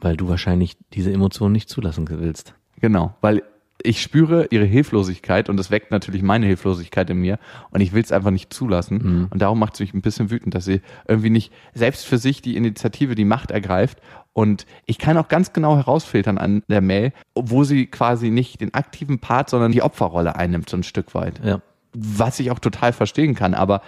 [0.00, 2.54] Weil du wahrscheinlich diese Emotionen nicht zulassen willst.
[2.80, 3.42] Genau, weil
[3.82, 7.38] ich spüre ihre Hilflosigkeit und das weckt natürlich meine Hilflosigkeit in mir
[7.70, 9.28] und ich will es einfach nicht zulassen mhm.
[9.30, 12.42] und darum macht es mich ein bisschen wütend, dass sie irgendwie nicht selbst für sich
[12.42, 14.00] die Initiative, die Macht ergreift
[14.32, 18.74] und ich kann auch ganz genau herausfiltern an der Mail, wo sie quasi nicht den
[18.74, 21.40] aktiven Part, sondern die Opferrolle einnimmt so ein Stück weit.
[21.44, 21.60] Ja.
[21.92, 23.82] Was ich auch total verstehen kann, aber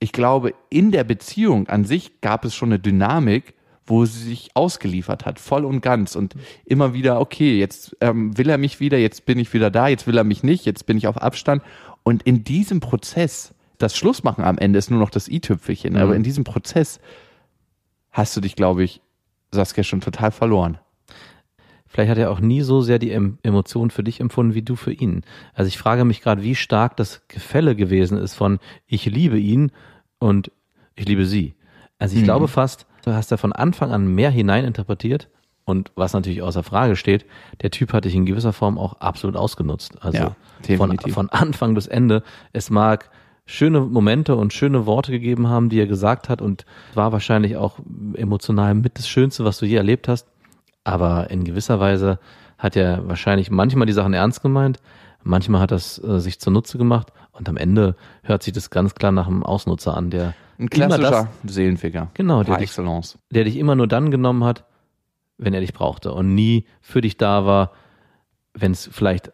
[0.00, 3.54] ich glaube, in der Beziehung an sich gab es schon eine Dynamik,
[3.84, 8.48] wo sie sich ausgeliefert hat, voll und ganz und immer wieder, okay, jetzt ähm, will
[8.48, 10.98] er mich wieder, jetzt bin ich wieder da, jetzt will er mich nicht, jetzt bin
[10.98, 11.62] ich auf Abstand.
[12.02, 16.00] Und in diesem Prozess, das Schlussmachen am Ende ist nur noch das i-Tüpfelchen, mhm.
[16.00, 17.00] aber in diesem Prozess
[18.10, 19.00] hast du dich, glaube ich,
[19.50, 20.78] Saskia, schon total verloren.
[21.88, 24.92] Vielleicht hat er auch nie so sehr die Emotion für dich empfunden wie du für
[24.92, 25.22] ihn.
[25.54, 29.72] Also ich frage mich gerade, wie stark das Gefälle gewesen ist von ich liebe ihn
[30.18, 30.52] und
[30.94, 31.54] ich liebe sie.
[31.98, 32.26] Also ich mhm.
[32.26, 35.28] glaube fast, du hast da von Anfang an mehr hineininterpretiert
[35.64, 37.26] und was natürlich außer Frage steht,
[37.60, 40.02] der Typ hat dich in gewisser Form auch absolut ausgenutzt.
[40.02, 42.22] Also ja, von, von Anfang bis Ende.
[42.52, 43.10] Es mag
[43.44, 46.64] schöne Momente und schöne Worte gegeben haben, die er gesagt hat und
[46.94, 47.78] war wahrscheinlich auch
[48.14, 50.26] emotional mit das Schönste, was du je erlebt hast.
[50.88, 52.18] Aber in gewisser Weise
[52.56, 54.78] hat er wahrscheinlich manchmal die Sachen ernst gemeint,
[55.22, 58.94] manchmal hat er es äh, sich zunutze gemacht und am Ende hört sich das ganz
[58.94, 62.10] klar nach einem Ausnutzer an, der ein klassischer das, Seelenficker.
[62.14, 62.74] Genau, der dich,
[63.30, 64.64] der dich immer nur dann genommen hat,
[65.36, 67.72] wenn er dich brauchte und nie für dich da war,
[68.54, 69.30] wenn es vielleicht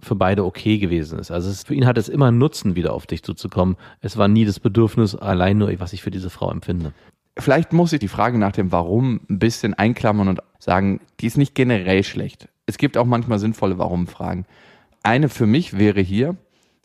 [0.00, 1.30] für beide okay gewesen ist.
[1.30, 3.76] Also es, für ihn hat es immer einen Nutzen, wieder auf dich zuzukommen.
[4.00, 6.92] Es war nie das Bedürfnis allein nur, was ich für diese Frau empfinde.
[7.38, 11.38] Vielleicht muss ich die Frage nach dem Warum ein bisschen einklammern und sagen, die ist
[11.38, 12.48] nicht generell schlecht.
[12.66, 14.44] Es gibt auch manchmal sinnvolle Warum-Fragen.
[15.02, 16.36] Eine für mich wäre hier,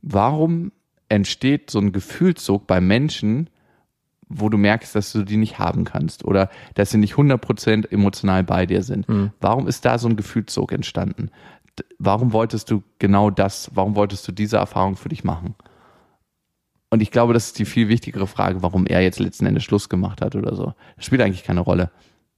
[0.01, 0.71] warum
[1.09, 3.49] entsteht so ein Gefühlszug bei Menschen,
[4.29, 8.43] wo du merkst, dass du die nicht haben kannst oder dass sie nicht 100% emotional
[8.43, 9.07] bei dir sind.
[9.09, 9.31] Mhm.
[9.41, 11.29] Warum ist da so ein Gefühlszug entstanden?
[11.97, 15.55] Warum wolltest du genau das, warum wolltest du diese Erfahrung für dich machen?
[16.93, 19.89] Und ich glaube, das ist die viel wichtigere Frage, warum er jetzt letzten Endes Schluss
[19.89, 20.75] gemacht hat oder so.
[20.95, 21.89] Das spielt eigentlich keine Rolle.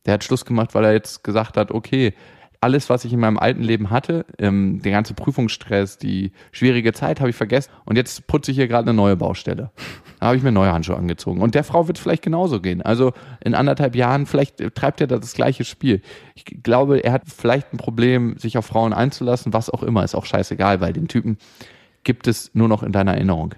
[0.06, 2.14] Der hat Schluss gemacht, weil er jetzt gesagt hat, okay,
[2.62, 7.20] alles, was ich in meinem alten Leben hatte, ähm, der ganze Prüfungsstress, die schwierige Zeit
[7.20, 9.72] habe ich vergessen und jetzt putze ich hier gerade eine neue Baustelle.
[10.22, 11.42] Da habe ich mir neue Handschuhe angezogen.
[11.42, 12.82] Und der Frau wird vielleicht genauso gehen.
[12.82, 13.12] Also
[13.44, 16.02] in anderthalb Jahren, vielleicht treibt er da das gleiche Spiel.
[16.34, 20.16] Ich glaube, er hat vielleicht ein Problem, sich auf Frauen einzulassen, was auch immer, ist
[20.16, 21.40] auch scheißegal, weil den Typen
[22.06, 23.56] gibt es nur noch in deiner Erinnerung.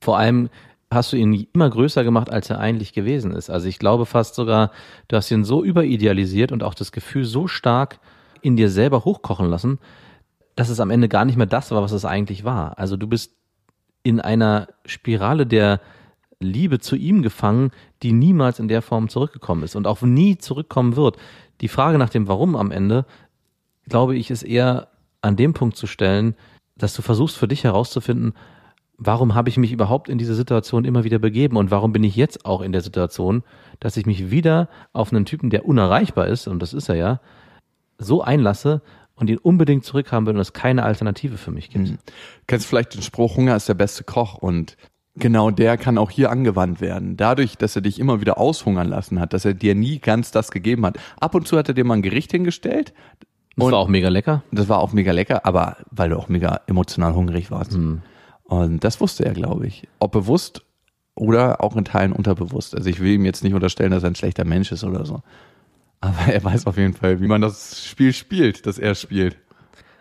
[0.00, 0.48] Vor allem
[0.90, 3.50] hast du ihn immer größer gemacht, als er eigentlich gewesen ist.
[3.50, 4.70] Also ich glaube fast sogar,
[5.08, 8.00] du hast ihn so überidealisiert und auch das Gefühl so stark
[8.40, 9.78] in dir selber hochkochen lassen,
[10.56, 12.78] dass es am Ende gar nicht mehr das war, was es eigentlich war.
[12.78, 13.32] Also du bist
[14.02, 15.80] in einer Spirale der
[16.40, 17.72] Liebe zu ihm gefangen,
[18.02, 21.16] die niemals in der Form zurückgekommen ist und auch nie zurückkommen wird.
[21.60, 23.04] Die Frage nach dem Warum am Ende,
[23.88, 24.88] glaube ich, ist eher
[25.20, 26.34] an dem Punkt zu stellen,
[26.76, 28.34] dass du versuchst für dich herauszufinden,
[28.98, 32.16] warum habe ich mich überhaupt in diese Situation immer wieder begeben und warum bin ich
[32.16, 33.44] jetzt auch in der Situation,
[33.80, 37.20] dass ich mich wieder auf einen Typen, der unerreichbar ist, und das ist er ja,
[37.98, 38.82] so einlasse
[39.14, 41.90] und ihn unbedingt zurückhaben will und es keine Alternative für mich gibt.
[41.90, 41.98] Mhm.
[42.46, 44.76] Kennst vielleicht den Spruch, Hunger ist der beste Koch und
[45.16, 47.16] genau der kann auch hier angewandt werden.
[47.16, 50.50] Dadurch, dass er dich immer wieder aushungern lassen hat, dass er dir nie ganz das
[50.50, 50.98] gegeben hat.
[51.20, 52.92] Ab und zu hat er dir mal ein Gericht hingestellt.
[53.56, 54.44] Das war auch mega lecker.
[54.52, 57.72] Das war auch mega lecker, aber weil du auch mega emotional hungrig warst.
[57.72, 58.02] Mhm.
[58.48, 59.86] Und das wusste er, glaube ich.
[60.00, 60.62] Ob bewusst
[61.14, 62.74] oder auch in Teilen unterbewusst.
[62.74, 65.22] Also ich will ihm jetzt nicht unterstellen, dass er ein schlechter Mensch ist oder so.
[66.00, 69.36] Aber er weiß auf jeden Fall, wie man das Spiel spielt, das er spielt.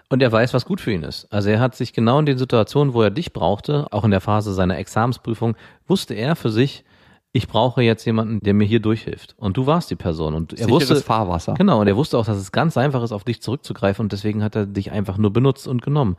[0.10, 1.28] Und er weiß, was gut für ihn ist.
[1.32, 4.22] Also er hat sich genau in den Situationen, wo er dich brauchte, auch in der
[4.22, 6.86] Phase seiner Examensprüfung, wusste er für sich,
[7.34, 9.36] ich brauche jetzt jemanden, der mir hier durchhilft.
[9.38, 10.34] Und du warst die Person.
[10.34, 11.56] Und er Sicheres wusste, Fahrwasser.
[11.56, 14.44] Genau, und er wusste auch, dass es ganz einfach ist, auf dich zurückzugreifen und deswegen
[14.44, 16.16] hat er dich einfach nur benutzt und genommen.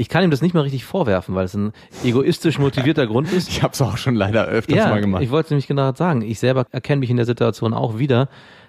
[0.00, 1.72] Ich kann ihm das nicht mal richtig vorwerfen, weil es ein
[2.04, 3.48] egoistisch motivierter Grund ist.
[3.48, 5.22] Ich habe es auch schon leider öfters ja, mal gemacht.
[5.22, 6.22] ich wollte es nämlich genau sagen.
[6.22, 8.28] Ich selber erkenne mich in der Situation auch wieder,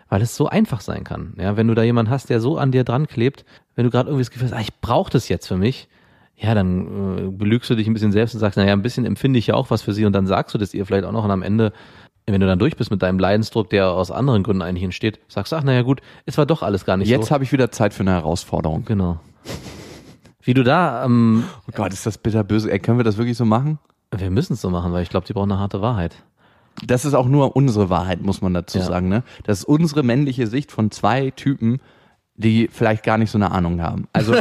[0.10, 1.36] weil es so einfach sein kann.
[1.38, 4.10] Ja, wenn du da jemanden hast, der so an dir dran klebt, wenn du gerade
[4.10, 5.88] irgendwie das Gefühl hast, ah, ich brauche das jetzt für mich,
[6.36, 9.38] ja, dann äh, belügst du dich ein bisschen selbst und sagst, naja, ein bisschen empfinde
[9.38, 11.26] ich ja auch was für sie und dann sagst du das ihr vielleicht auch noch
[11.26, 11.74] und am Ende,
[12.26, 15.52] wenn du dann durch bist mit deinem Leidensdruck, der aus anderen Gründen eigentlich entsteht, sagst
[15.52, 17.32] du, ach, naja, gut, es war doch alles gar nicht Jetzt so.
[17.32, 18.86] habe ich wieder Zeit für eine Herausforderung.
[18.86, 19.20] Genau.
[20.42, 22.72] Wie du da, ähm, Oh Gott, ist das bitterböse.
[22.72, 23.80] Ey, können wir das wirklich so machen?
[24.16, 26.24] wir müssen es so machen, weil ich glaube, die brauchen eine harte Wahrheit.
[26.84, 28.86] Das ist auch nur unsere Wahrheit, muss man dazu Ja.
[28.86, 29.08] sagen.
[29.10, 29.24] Ne?
[29.44, 31.80] Das ist unsere männliche Sicht von zwei Typen,
[32.36, 34.08] die vielleicht gar nicht so eine Ahnung haben.
[34.14, 34.34] Also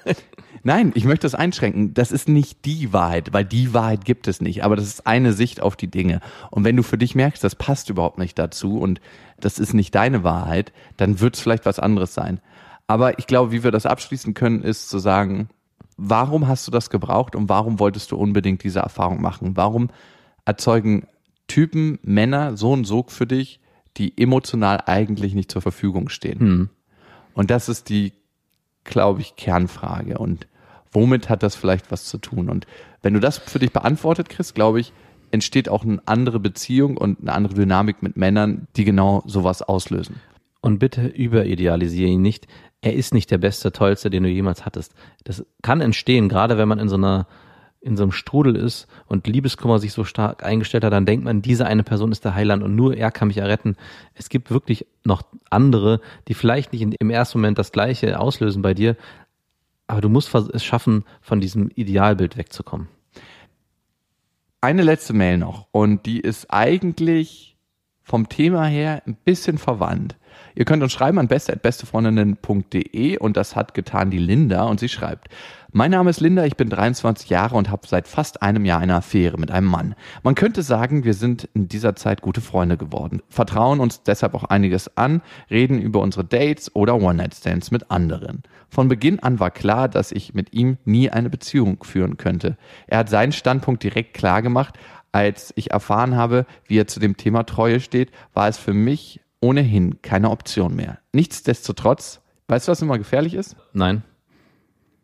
[0.62, 1.92] nein, ich möchte das einschränken.
[1.94, 4.64] Das ist nicht die Wahrheit, weil die Wahrheit gibt es nicht.
[4.64, 6.20] Aber das ist eine Sicht auf die Dinge.
[6.50, 9.00] Und wenn du für dich merkst, das passt überhaupt nicht dazu und
[9.40, 12.40] das ist nicht deine Wahrheit, dann wird es vielleicht was anderes sein.
[12.86, 15.48] Aber ich glaube, wie wir das abschließen können, ist zu sagen,
[15.96, 19.56] warum hast du das gebraucht und warum wolltest du unbedingt diese Erfahrung machen?
[19.56, 19.88] Warum
[20.44, 21.06] erzeugen
[21.46, 23.60] Typen, Männer so einen Sog für dich,
[23.96, 26.40] die emotional eigentlich nicht zur Verfügung stehen?
[27.34, 28.12] Und das ist die,
[28.84, 30.18] glaube ich, Kernfrage.
[30.18, 30.46] Und
[30.92, 32.48] womit hat das vielleicht was zu tun?
[32.48, 32.66] Und
[33.02, 34.92] wenn du das für dich beantwortet kriegst, glaube ich,
[35.30, 40.16] entsteht auch eine andere Beziehung und eine andere Dynamik mit Männern, die genau sowas auslösen.
[40.60, 42.46] Und bitte überidealisiere ihn nicht.
[42.82, 44.92] Er ist nicht der beste, tollste, den du jemals hattest.
[45.24, 47.26] Das kann entstehen, gerade wenn man in so einer
[47.82, 51.42] in so einem Strudel ist und Liebeskummer sich so stark eingestellt hat, dann denkt man,
[51.42, 53.76] diese eine Person ist der Heiland und nur er kann mich erretten.
[54.14, 58.72] Es gibt wirklich noch andere, die vielleicht nicht im ersten Moment das Gleiche auslösen bei
[58.72, 58.96] dir,
[59.88, 62.86] aber du musst es schaffen, von diesem Idealbild wegzukommen.
[64.60, 67.51] Eine letzte Mail noch und die ist eigentlich
[68.02, 70.16] vom Thema her ein bisschen verwandt.
[70.54, 75.28] Ihr könnt uns schreiben an beste.bestefreundinnen.de und das hat getan die Linda und sie schreibt,
[75.74, 78.96] mein Name ist Linda, ich bin 23 Jahre und habe seit fast einem Jahr eine
[78.96, 79.94] Affäre mit einem Mann.
[80.22, 84.44] Man könnte sagen, wir sind in dieser Zeit gute Freunde geworden, vertrauen uns deshalb auch
[84.44, 88.42] einiges an, reden über unsere Dates oder One-Night-Stands mit anderen.
[88.68, 92.58] Von Beginn an war klar, dass ich mit ihm nie eine Beziehung führen könnte.
[92.86, 94.78] Er hat seinen Standpunkt direkt klar gemacht,
[95.12, 99.20] als ich erfahren habe, wie er zu dem Thema Treue steht, war es für mich
[99.40, 100.98] ohnehin keine Option mehr.
[101.12, 103.56] Nichtsdestotrotz, weißt du, was immer gefährlich ist?
[103.72, 104.02] Nein?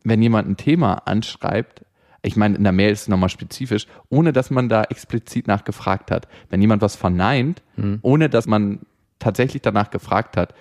[0.04, 1.84] Wenn jemand ein Thema anschreibt,
[2.22, 6.11] ich meine, in der Mail ist es nochmal spezifisch, ohne dass man da explizit nachgefragt
[6.11, 6.26] hat.
[6.48, 7.62] Wenn jemand was verneint,
[8.02, 8.80] ohne dass man
[9.18, 10.54] tatsächlich danach gefragt hat,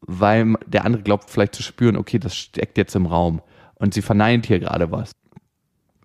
[0.00, 3.42] weil der andere glaubt vielleicht zu spüren, okay, das steckt jetzt im Raum
[3.74, 5.12] und sie verneint hier gerade was.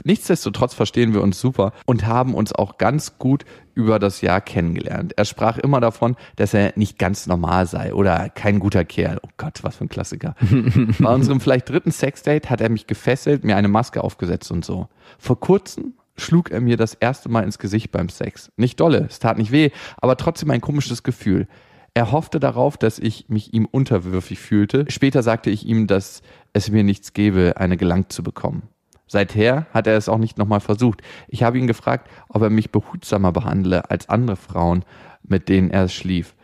[0.03, 5.13] Nichtsdestotrotz verstehen wir uns super und haben uns auch ganz gut über das Jahr kennengelernt.
[5.17, 9.19] Er sprach immer davon, dass er nicht ganz normal sei oder kein guter Kerl.
[9.23, 10.35] Oh Gott, was für ein Klassiker.
[10.99, 14.89] Bei unserem vielleicht dritten Sexdate hat er mich gefesselt, mir eine Maske aufgesetzt und so.
[15.17, 18.51] Vor kurzem schlug er mir das erste Mal ins Gesicht beim Sex.
[18.57, 21.47] Nicht dolle, es tat nicht weh, aber trotzdem ein komisches Gefühl.
[21.95, 24.85] Er hoffte darauf, dass ich mich ihm unterwürfig fühlte.
[24.89, 28.63] Später sagte ich ihm, dass es mir nichts gäbe, eine gelangt zu bekommen.
[29.07, 31.01] Seither hat er es auch nicht nochmal versucht.
[31.27, 34.85] Ich habe ihn gefragt, ob er mich behutsamer behandle als andere Frauen,
[35.23, 36.35] mit denen er schlief.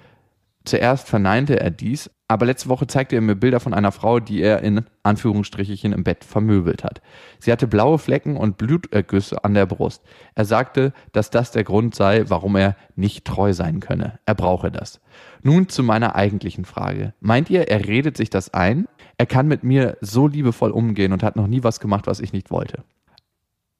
[0.65, 4.41] Zuerst verneinte er dies, aber letzte Woche zeigte er mir Bilder von einer Frau, die
[4.41, 7.01] er in Anführungsstrichen im Bett vermöbelt hat.
[7.39, 10.03] Sie hatte blaue Flecken und Blutergüsse an der Brust.
[10.35, 14.19] Er sagte, dass das der Grund sei, warum er nicht treu sein könne.
[14.27, 15.01] Er brauche das.
[15.41, 17.15] Nun zu meiner eigentlichen Frage.
[17.19, 18.87] Meint ihr, er redet sich das ein?
[19.19, 22.31] Er kann mit mir so liebevoll umgehen und hat noch nie was gemacht, was ich
[22.31, 22.85] nicht wollte.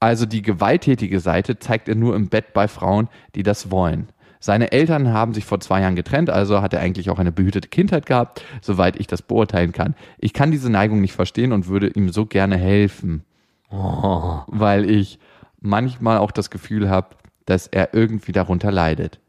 [0.02, 4.10] Also die gewalttätige Seite zeigt er nur im Bett bei Frauen, die das wollen.
[4.42, 7.70] Seine Eltern haben sich vor zwei Jahren getrennt, also hat er eigentlich auch eine behütete
[7.70, 9.96] Kindheit gehabt, soweit ich das beurteilen kann.
[10.18, 13.24] Ich kann diese Neigung nicht verstehen und würde ihm so gerne helfen,
[13.72, 14.42] Oh.
[14.48, 15.20] weil ich
[15.62, 17.16] manchmal auch das Gefühl habe,
[17.46, 19.20] dass er irgendwie darunter leidet.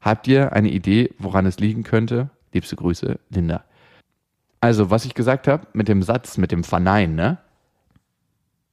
[0.00, 2.30] Habt ihr eine Idee, woran es liegen könnte?
[2.54, 3.64] Liebste Grüße, Linda.
[4.62, 7.38] Also, was ich gesagt habe mit dem Satz, mit dem Verneinen, ne?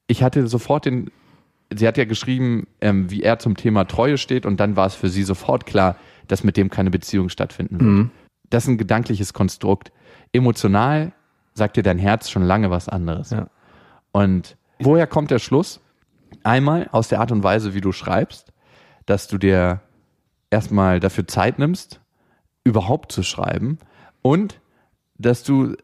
[0.06, 1.10] Ich hatte sofort den,
[1.74, 4.94] sie hat ja geschrieben, ähm, wie er zum Thema Treue steht und dann war es
[4.94, 5.96] für sie sofort klar,
[6.28, 7.90] dass mit dem keine Beziehung stattfinden wird.
[8.52, 9.92] Das ist ein gedankliches Konstrukt.
[10.32, 11.12] Emotional
[11.56, 13.32] sagt dir dein Herz schon lange was anderes.
[13.32, 13.50] Ja.
[14.12, 15.82] Und woher kommt der Schluss?
[16.44, 18.54] Einmal aus der Art und Weise, wie du schreibst,
[19.08, 19.82] dass du dir
[20.52, 22.00] erstmal dafür Zeit nimmst,
[22.64, 23.80] überhaupt zu schreiben
[24.22, 24.60] und
[25.20, 25.76] dass du,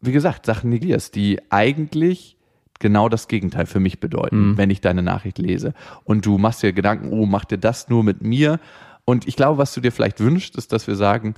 [0.00, 2.36] wie gesagt, Sachen negierst, die eigentlich
[2.80, 5.74] genau das Gegenteil für mich bedeuten, wenn ich deine Nachricht lese.
[6.04, 8.58] Und du machst dir Gedanken, oh, macht dir das nur mit mir
[9.04, 11.34] Und ich glaube, was du dir vielleicht wünschst, ist, dass wir sagen,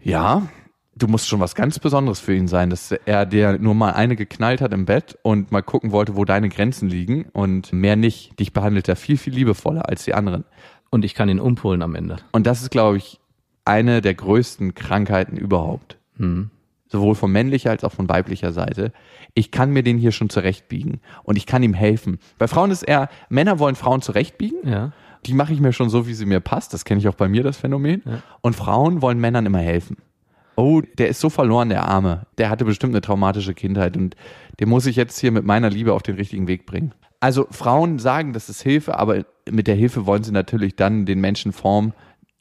[0.00, 0.48] ja,
[0.94, 4.16] du musst schon was ganz Besonderes für ihn sein, dass er dir nur mal eine
[4.16, 8.38] geknallt hat im Bett und mal gucken wollte, wo deine Grenzen liegen und mehr nicht.
[8.38, 10.44] Dich behandelt er viel, viel liebevoller als die anderen.
[10.90, 12.16] Und ich kann ihn umpolen am Ende.
[12.32, 13.20] Und das ist, glaube ich,
[13.64, 15.98] eine der größten Krankheiten überhaupt.
[16.16, 16.50] Hm.
[16.88, 18.92] Sowohl von männlicher als auch von weiblicher Seite.
[19.34, 22.18] Ich kann mir den hier schon zurechtbiegen und ich kann ihm helfen.
[22.38, 24.66] Bei Frauen ist eher, Männer wollen Frauen zurechtbiegen.
[24.68, 24.92] Ja.
[25.26, 26.72] Die mache ich mir schon so, wie sie mir passt.
[26.72, 28.02] Das kenne ich auch bei mir, das Phänomen.
[28.04, 28.22] Ja.
[28.40, 29.98] Und Frauen wollen Männern immer helfen.
[30.56, 32.26] Oh, der ist so verloren, der Arme.
[32.36, 34.16] Der hatte bestimmt eine traumatische Kindheit und
[34.58, 36.94] den muss ich jetzt hier mit meiner Liebe auf den richtigen Weg bringen.
[37.20, 41.20] Also Frauen sagen, das ist Hilfe, aber mit der Hilfe wollen sie natürlich dann den
[41.20, 41.92] Menschen formen,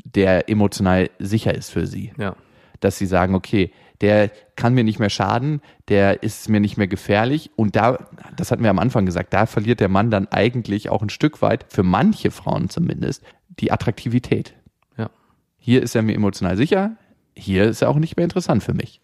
[0.03, 2.11] der emotional sicher ist für sie.
[2.17, 2.35] Ja.
[2.79, 3.71] Dass sie sagen, okay,
[4.01, 7.51] der kann mir nicht mehr schaden, der ist mir nicht mehr gefährlich.
[7.55, 11.01] Und da, das hatten wir am Anfang gesagt, da verliert der Mann dann eigentlich auch
[11.01, 13.23] ein Stück weit, für manche Frauen zumindest,
[13.59, 14.53] die Attraktivität.
[14.97, 15.09] Ja.
[15.57, 16.95] Hier ist er mir emotional sicher,
[17.35, 19.01] hier ist er auch nicht mehr interessant für mich.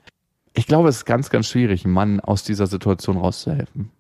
[0.54, 3.92] Ich glaube, es ist ganz, ganz schwierig, einen Mann aus dieser Situation rauszuhelfen.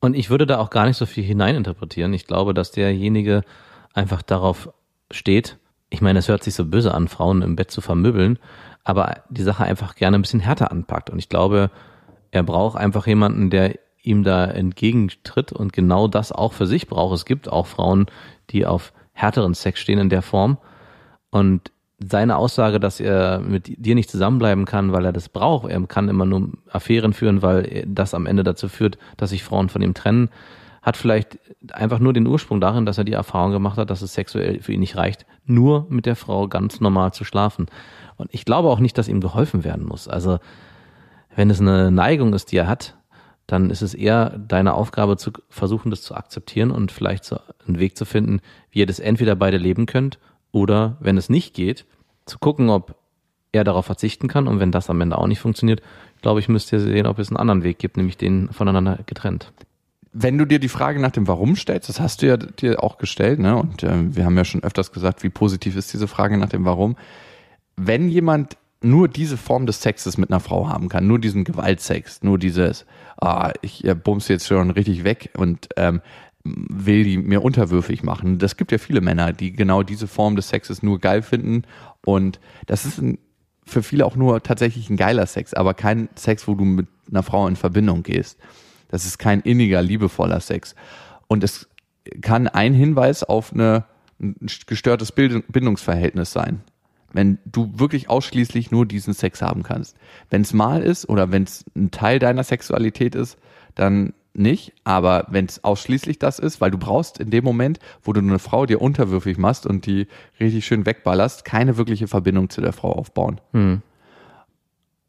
[0.00, 2.12] Und ich würde da auch gar nicht so viel hineininterpretieren.
[2.12, 3.42] Ich glaube, dass derjenige
[3.94, 4.70] einfach darauf
[5.10, 5.56] steht.
[5.88, 8.38] Ich meine, es hört sich so böse an, Frauen im Bett zu vermöbeln,
[8.84, 11.10] aber die Sache einfach gerne ein bisschen härter anpackt.
[11.10, 11.70] Und ich glaube,
[12.30, 17.14] er braucht einfach jemanden, der ihm da entgegentritt und genau das auch für sich braucht.
[17.14, 18.06] Es gibt auch Frauen,
[18.50, 20.58] die auf härteren Sex stehen in der Form.
[21.30, 25.80] Und seine Aussage, dass er mit dir nicht zusammenbleiben kann, weil er das braucht, er
[25.86, 29.80] kann immer nur Affären führen, weil das am Ende dazu führt, dass sich Frauen von
[29.80, 30.28] ihm trennen,
[30.82, 31.38] hat vielleicht
[31.72, 34.72] einfach nur den Ursprung darin, dass er die Erfahrung gemacht hat, dass es sexuell für
[34.72, 37.66] ihn nicht reicht, nur mit der Frau ganz normal zu schlafen.
[38.16, 40.08] Und ich glaube auch nicht, dass ihm geholfen werden muss.
[40.08, 40.38] Also
[41.34, 42.96] wenn es eine Neigung ist, die er hat,
[43.46, 47.78] dann ist es eher deine Aufgabe zu versuchen, das zu akzeptieren und vielleicht so einen
[47.78, 48.40] Weg zu finden,
[48.70, 50.18] wie ihr das entweder beide leben könnt
[50.52, 51.84] oder wenn es nicht geht,
[52.24, 52.96] zu gucken, ob
[53.52, 55.82] er darauf verzichten kann und wenn das am Ende auch nicht funktioniert,
[56.22, 59.52] glaube ich, müsst ihr sehen, ob es einen anderen Weg gibt, nämlich den voneinander getrennt.
[60.12, 62.98] Wenn du dir die Frage nach dem Warum stellst, das hast du ja dir auch
[62.98, 63.56] gestellt, ne?
[63.56, 66.64] Und äh, wir haben ja schon öfters gesagt, wie positiv ist diese Frage nach dem
[66.64, 66.96] Warum.
[67.76, 72.22] Wenn jemand nur diese Form des Sexes mit einer Frau haben kann, nur diesen Gewaltsex,
[72.22, 72.84] nur dieses,
[73.20, 76.02] ah, ich äh, bums jetzt schon richtig weg und ähm,
[76.44, 78.38] will die mir unterwürfig machen.
[78.38, 81.62] Das gibt ja viele Männer, die genau diese Form des Sexes nur geil finden
[82.04, 83.18] und das ist ein,
[83.64, 87.22] für viele auch nur tatsächlich ein geiler Sex, aber kein Sex, wo du mit einer
[87.22, 88.38] Frau in Verbindung gehst.
[88.88, 90.74] Das ist kein inniger, liebevoller Sex.
[91.26, 91.68] Und es
[92.20, 93.84] kann ein Hinweis auf eine,
[94.20, 96.62] ein gestörtes Bindungsverhältnis sein.
[97.14, 99.96] Wenn du wirklich ausschließlich nur diesen Sex haben kannst.
[100.28, 103.38] Wenn es mal ist oder wenn es ein Teil deiner Sexualität ist,
[103.74, 108.12] dann nicht, aber wenn es ausschließlich das ist, weil du brauchst in dem Moment, wo
[108.12, 110.08] du eine Frau dir unterwürfig machst und die
[110.40, 113.40] richtig schön wegballerst, keine wirkliche Verbindung zu der Frau aufbauen.
[113.52, 113.80] Hm.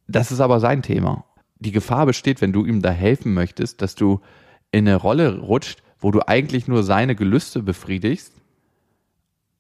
[0.07, 1.25] Das ist aber sein Thema.
[1.57, 4.21] Die Gefahr besteht, wenn du ihm da helfen möchtest, dass du
[4.71, 8.31] in eine Rolle rutscht, wo du eigentlich nur seine Gelüste befriedigst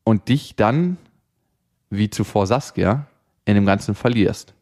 [0.03, 0.97] und dich dann,
[1.89, 3.07] wie zuvor Saskia,
[3.45, 4.53] in dem Ganzen verlierst.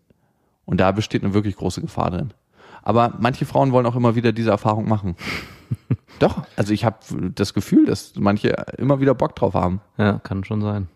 [0.65, 2.33] Und da besteht eine wirklich große Gefahr drin.
[2.83, 5.15] Aber manche Frauen wollen auch immer wieder diese Erfahrung machen.
[6.19, 6.97] Doch, also ich habe
[7.33, 9.81] das Gefühl, dass manche immer wieder Bock drauf haben.
[9.97, 10.87] Ja, kann schon sein.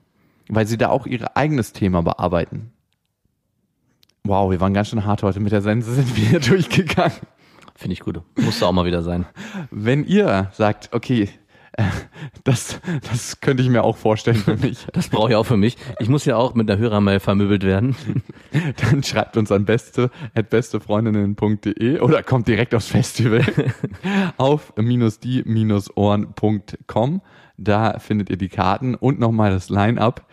[0.49, 2.71] Weil sie da auch ihr eigenes Thema bearbeiten.
[4.23, 7.17] Wow, wir waren ganz schön hart heute mit der Sense, sind wir hier durchgegangen.
[7.75, 8.21] Finde ich gut.
[8.35, 9.25] Musste auch mal wieder sein.
[9.71, 11.29] Wenn ihr sagt, okay,
[12.43, 14.87] das, das könnte ich mir auch vorstellen für mich.
[14.93, 15.77] Das brauche ich auch für mich.
[15.99, 17.95] Ich muss ja auch mit der Hörermail vermöbelt werden.
[18.89, 23.45] Dann schreibt uns an beste at bestefreundinnen.de oder kommt direkt aufs Festival
[24.37, 27.21] auf minus die minus ohren.com.
[27.57, 30.27] Da findet ihr die Karten und nochmal das Line-up.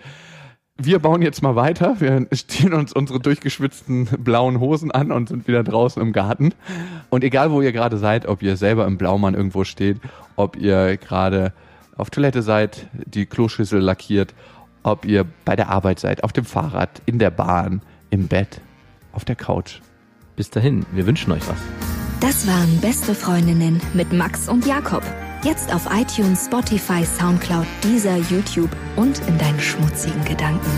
[0.77, 2.01] Wir bauen jetzt mal weiter.
[2.01, 6.53] Wir ziehen uns unsere durchgeschwitzten blauen Hosen an und sind wieder draußen im Garten.
[7.11, 9.99] Und egal, wo ihr gerade seid, ob ihr selber im Blaumann irgendwo steht,
[10.37, 11.53] ob ihr gerade
[11.97, 14.35] auf Toilette seid, die Kloschüssel lackiert,
[14.83, 18.61] ob ihr bei der Arbeit seid, auf dem Fahrrad, in der Bahn, im Bett,
[19.13, 19.81] auf der Couch.
[20.37, 21.57] Bis dahin, wir wünschen euch was.
[22.21, 25.03] Das waren Beste Freundinnen mit Max und Jakob.
[25.43, 30.71] Jetzt auf iTunes, Spotify, Soundcloud, dieser YouTube und in deinen schmutzigen Gedanken.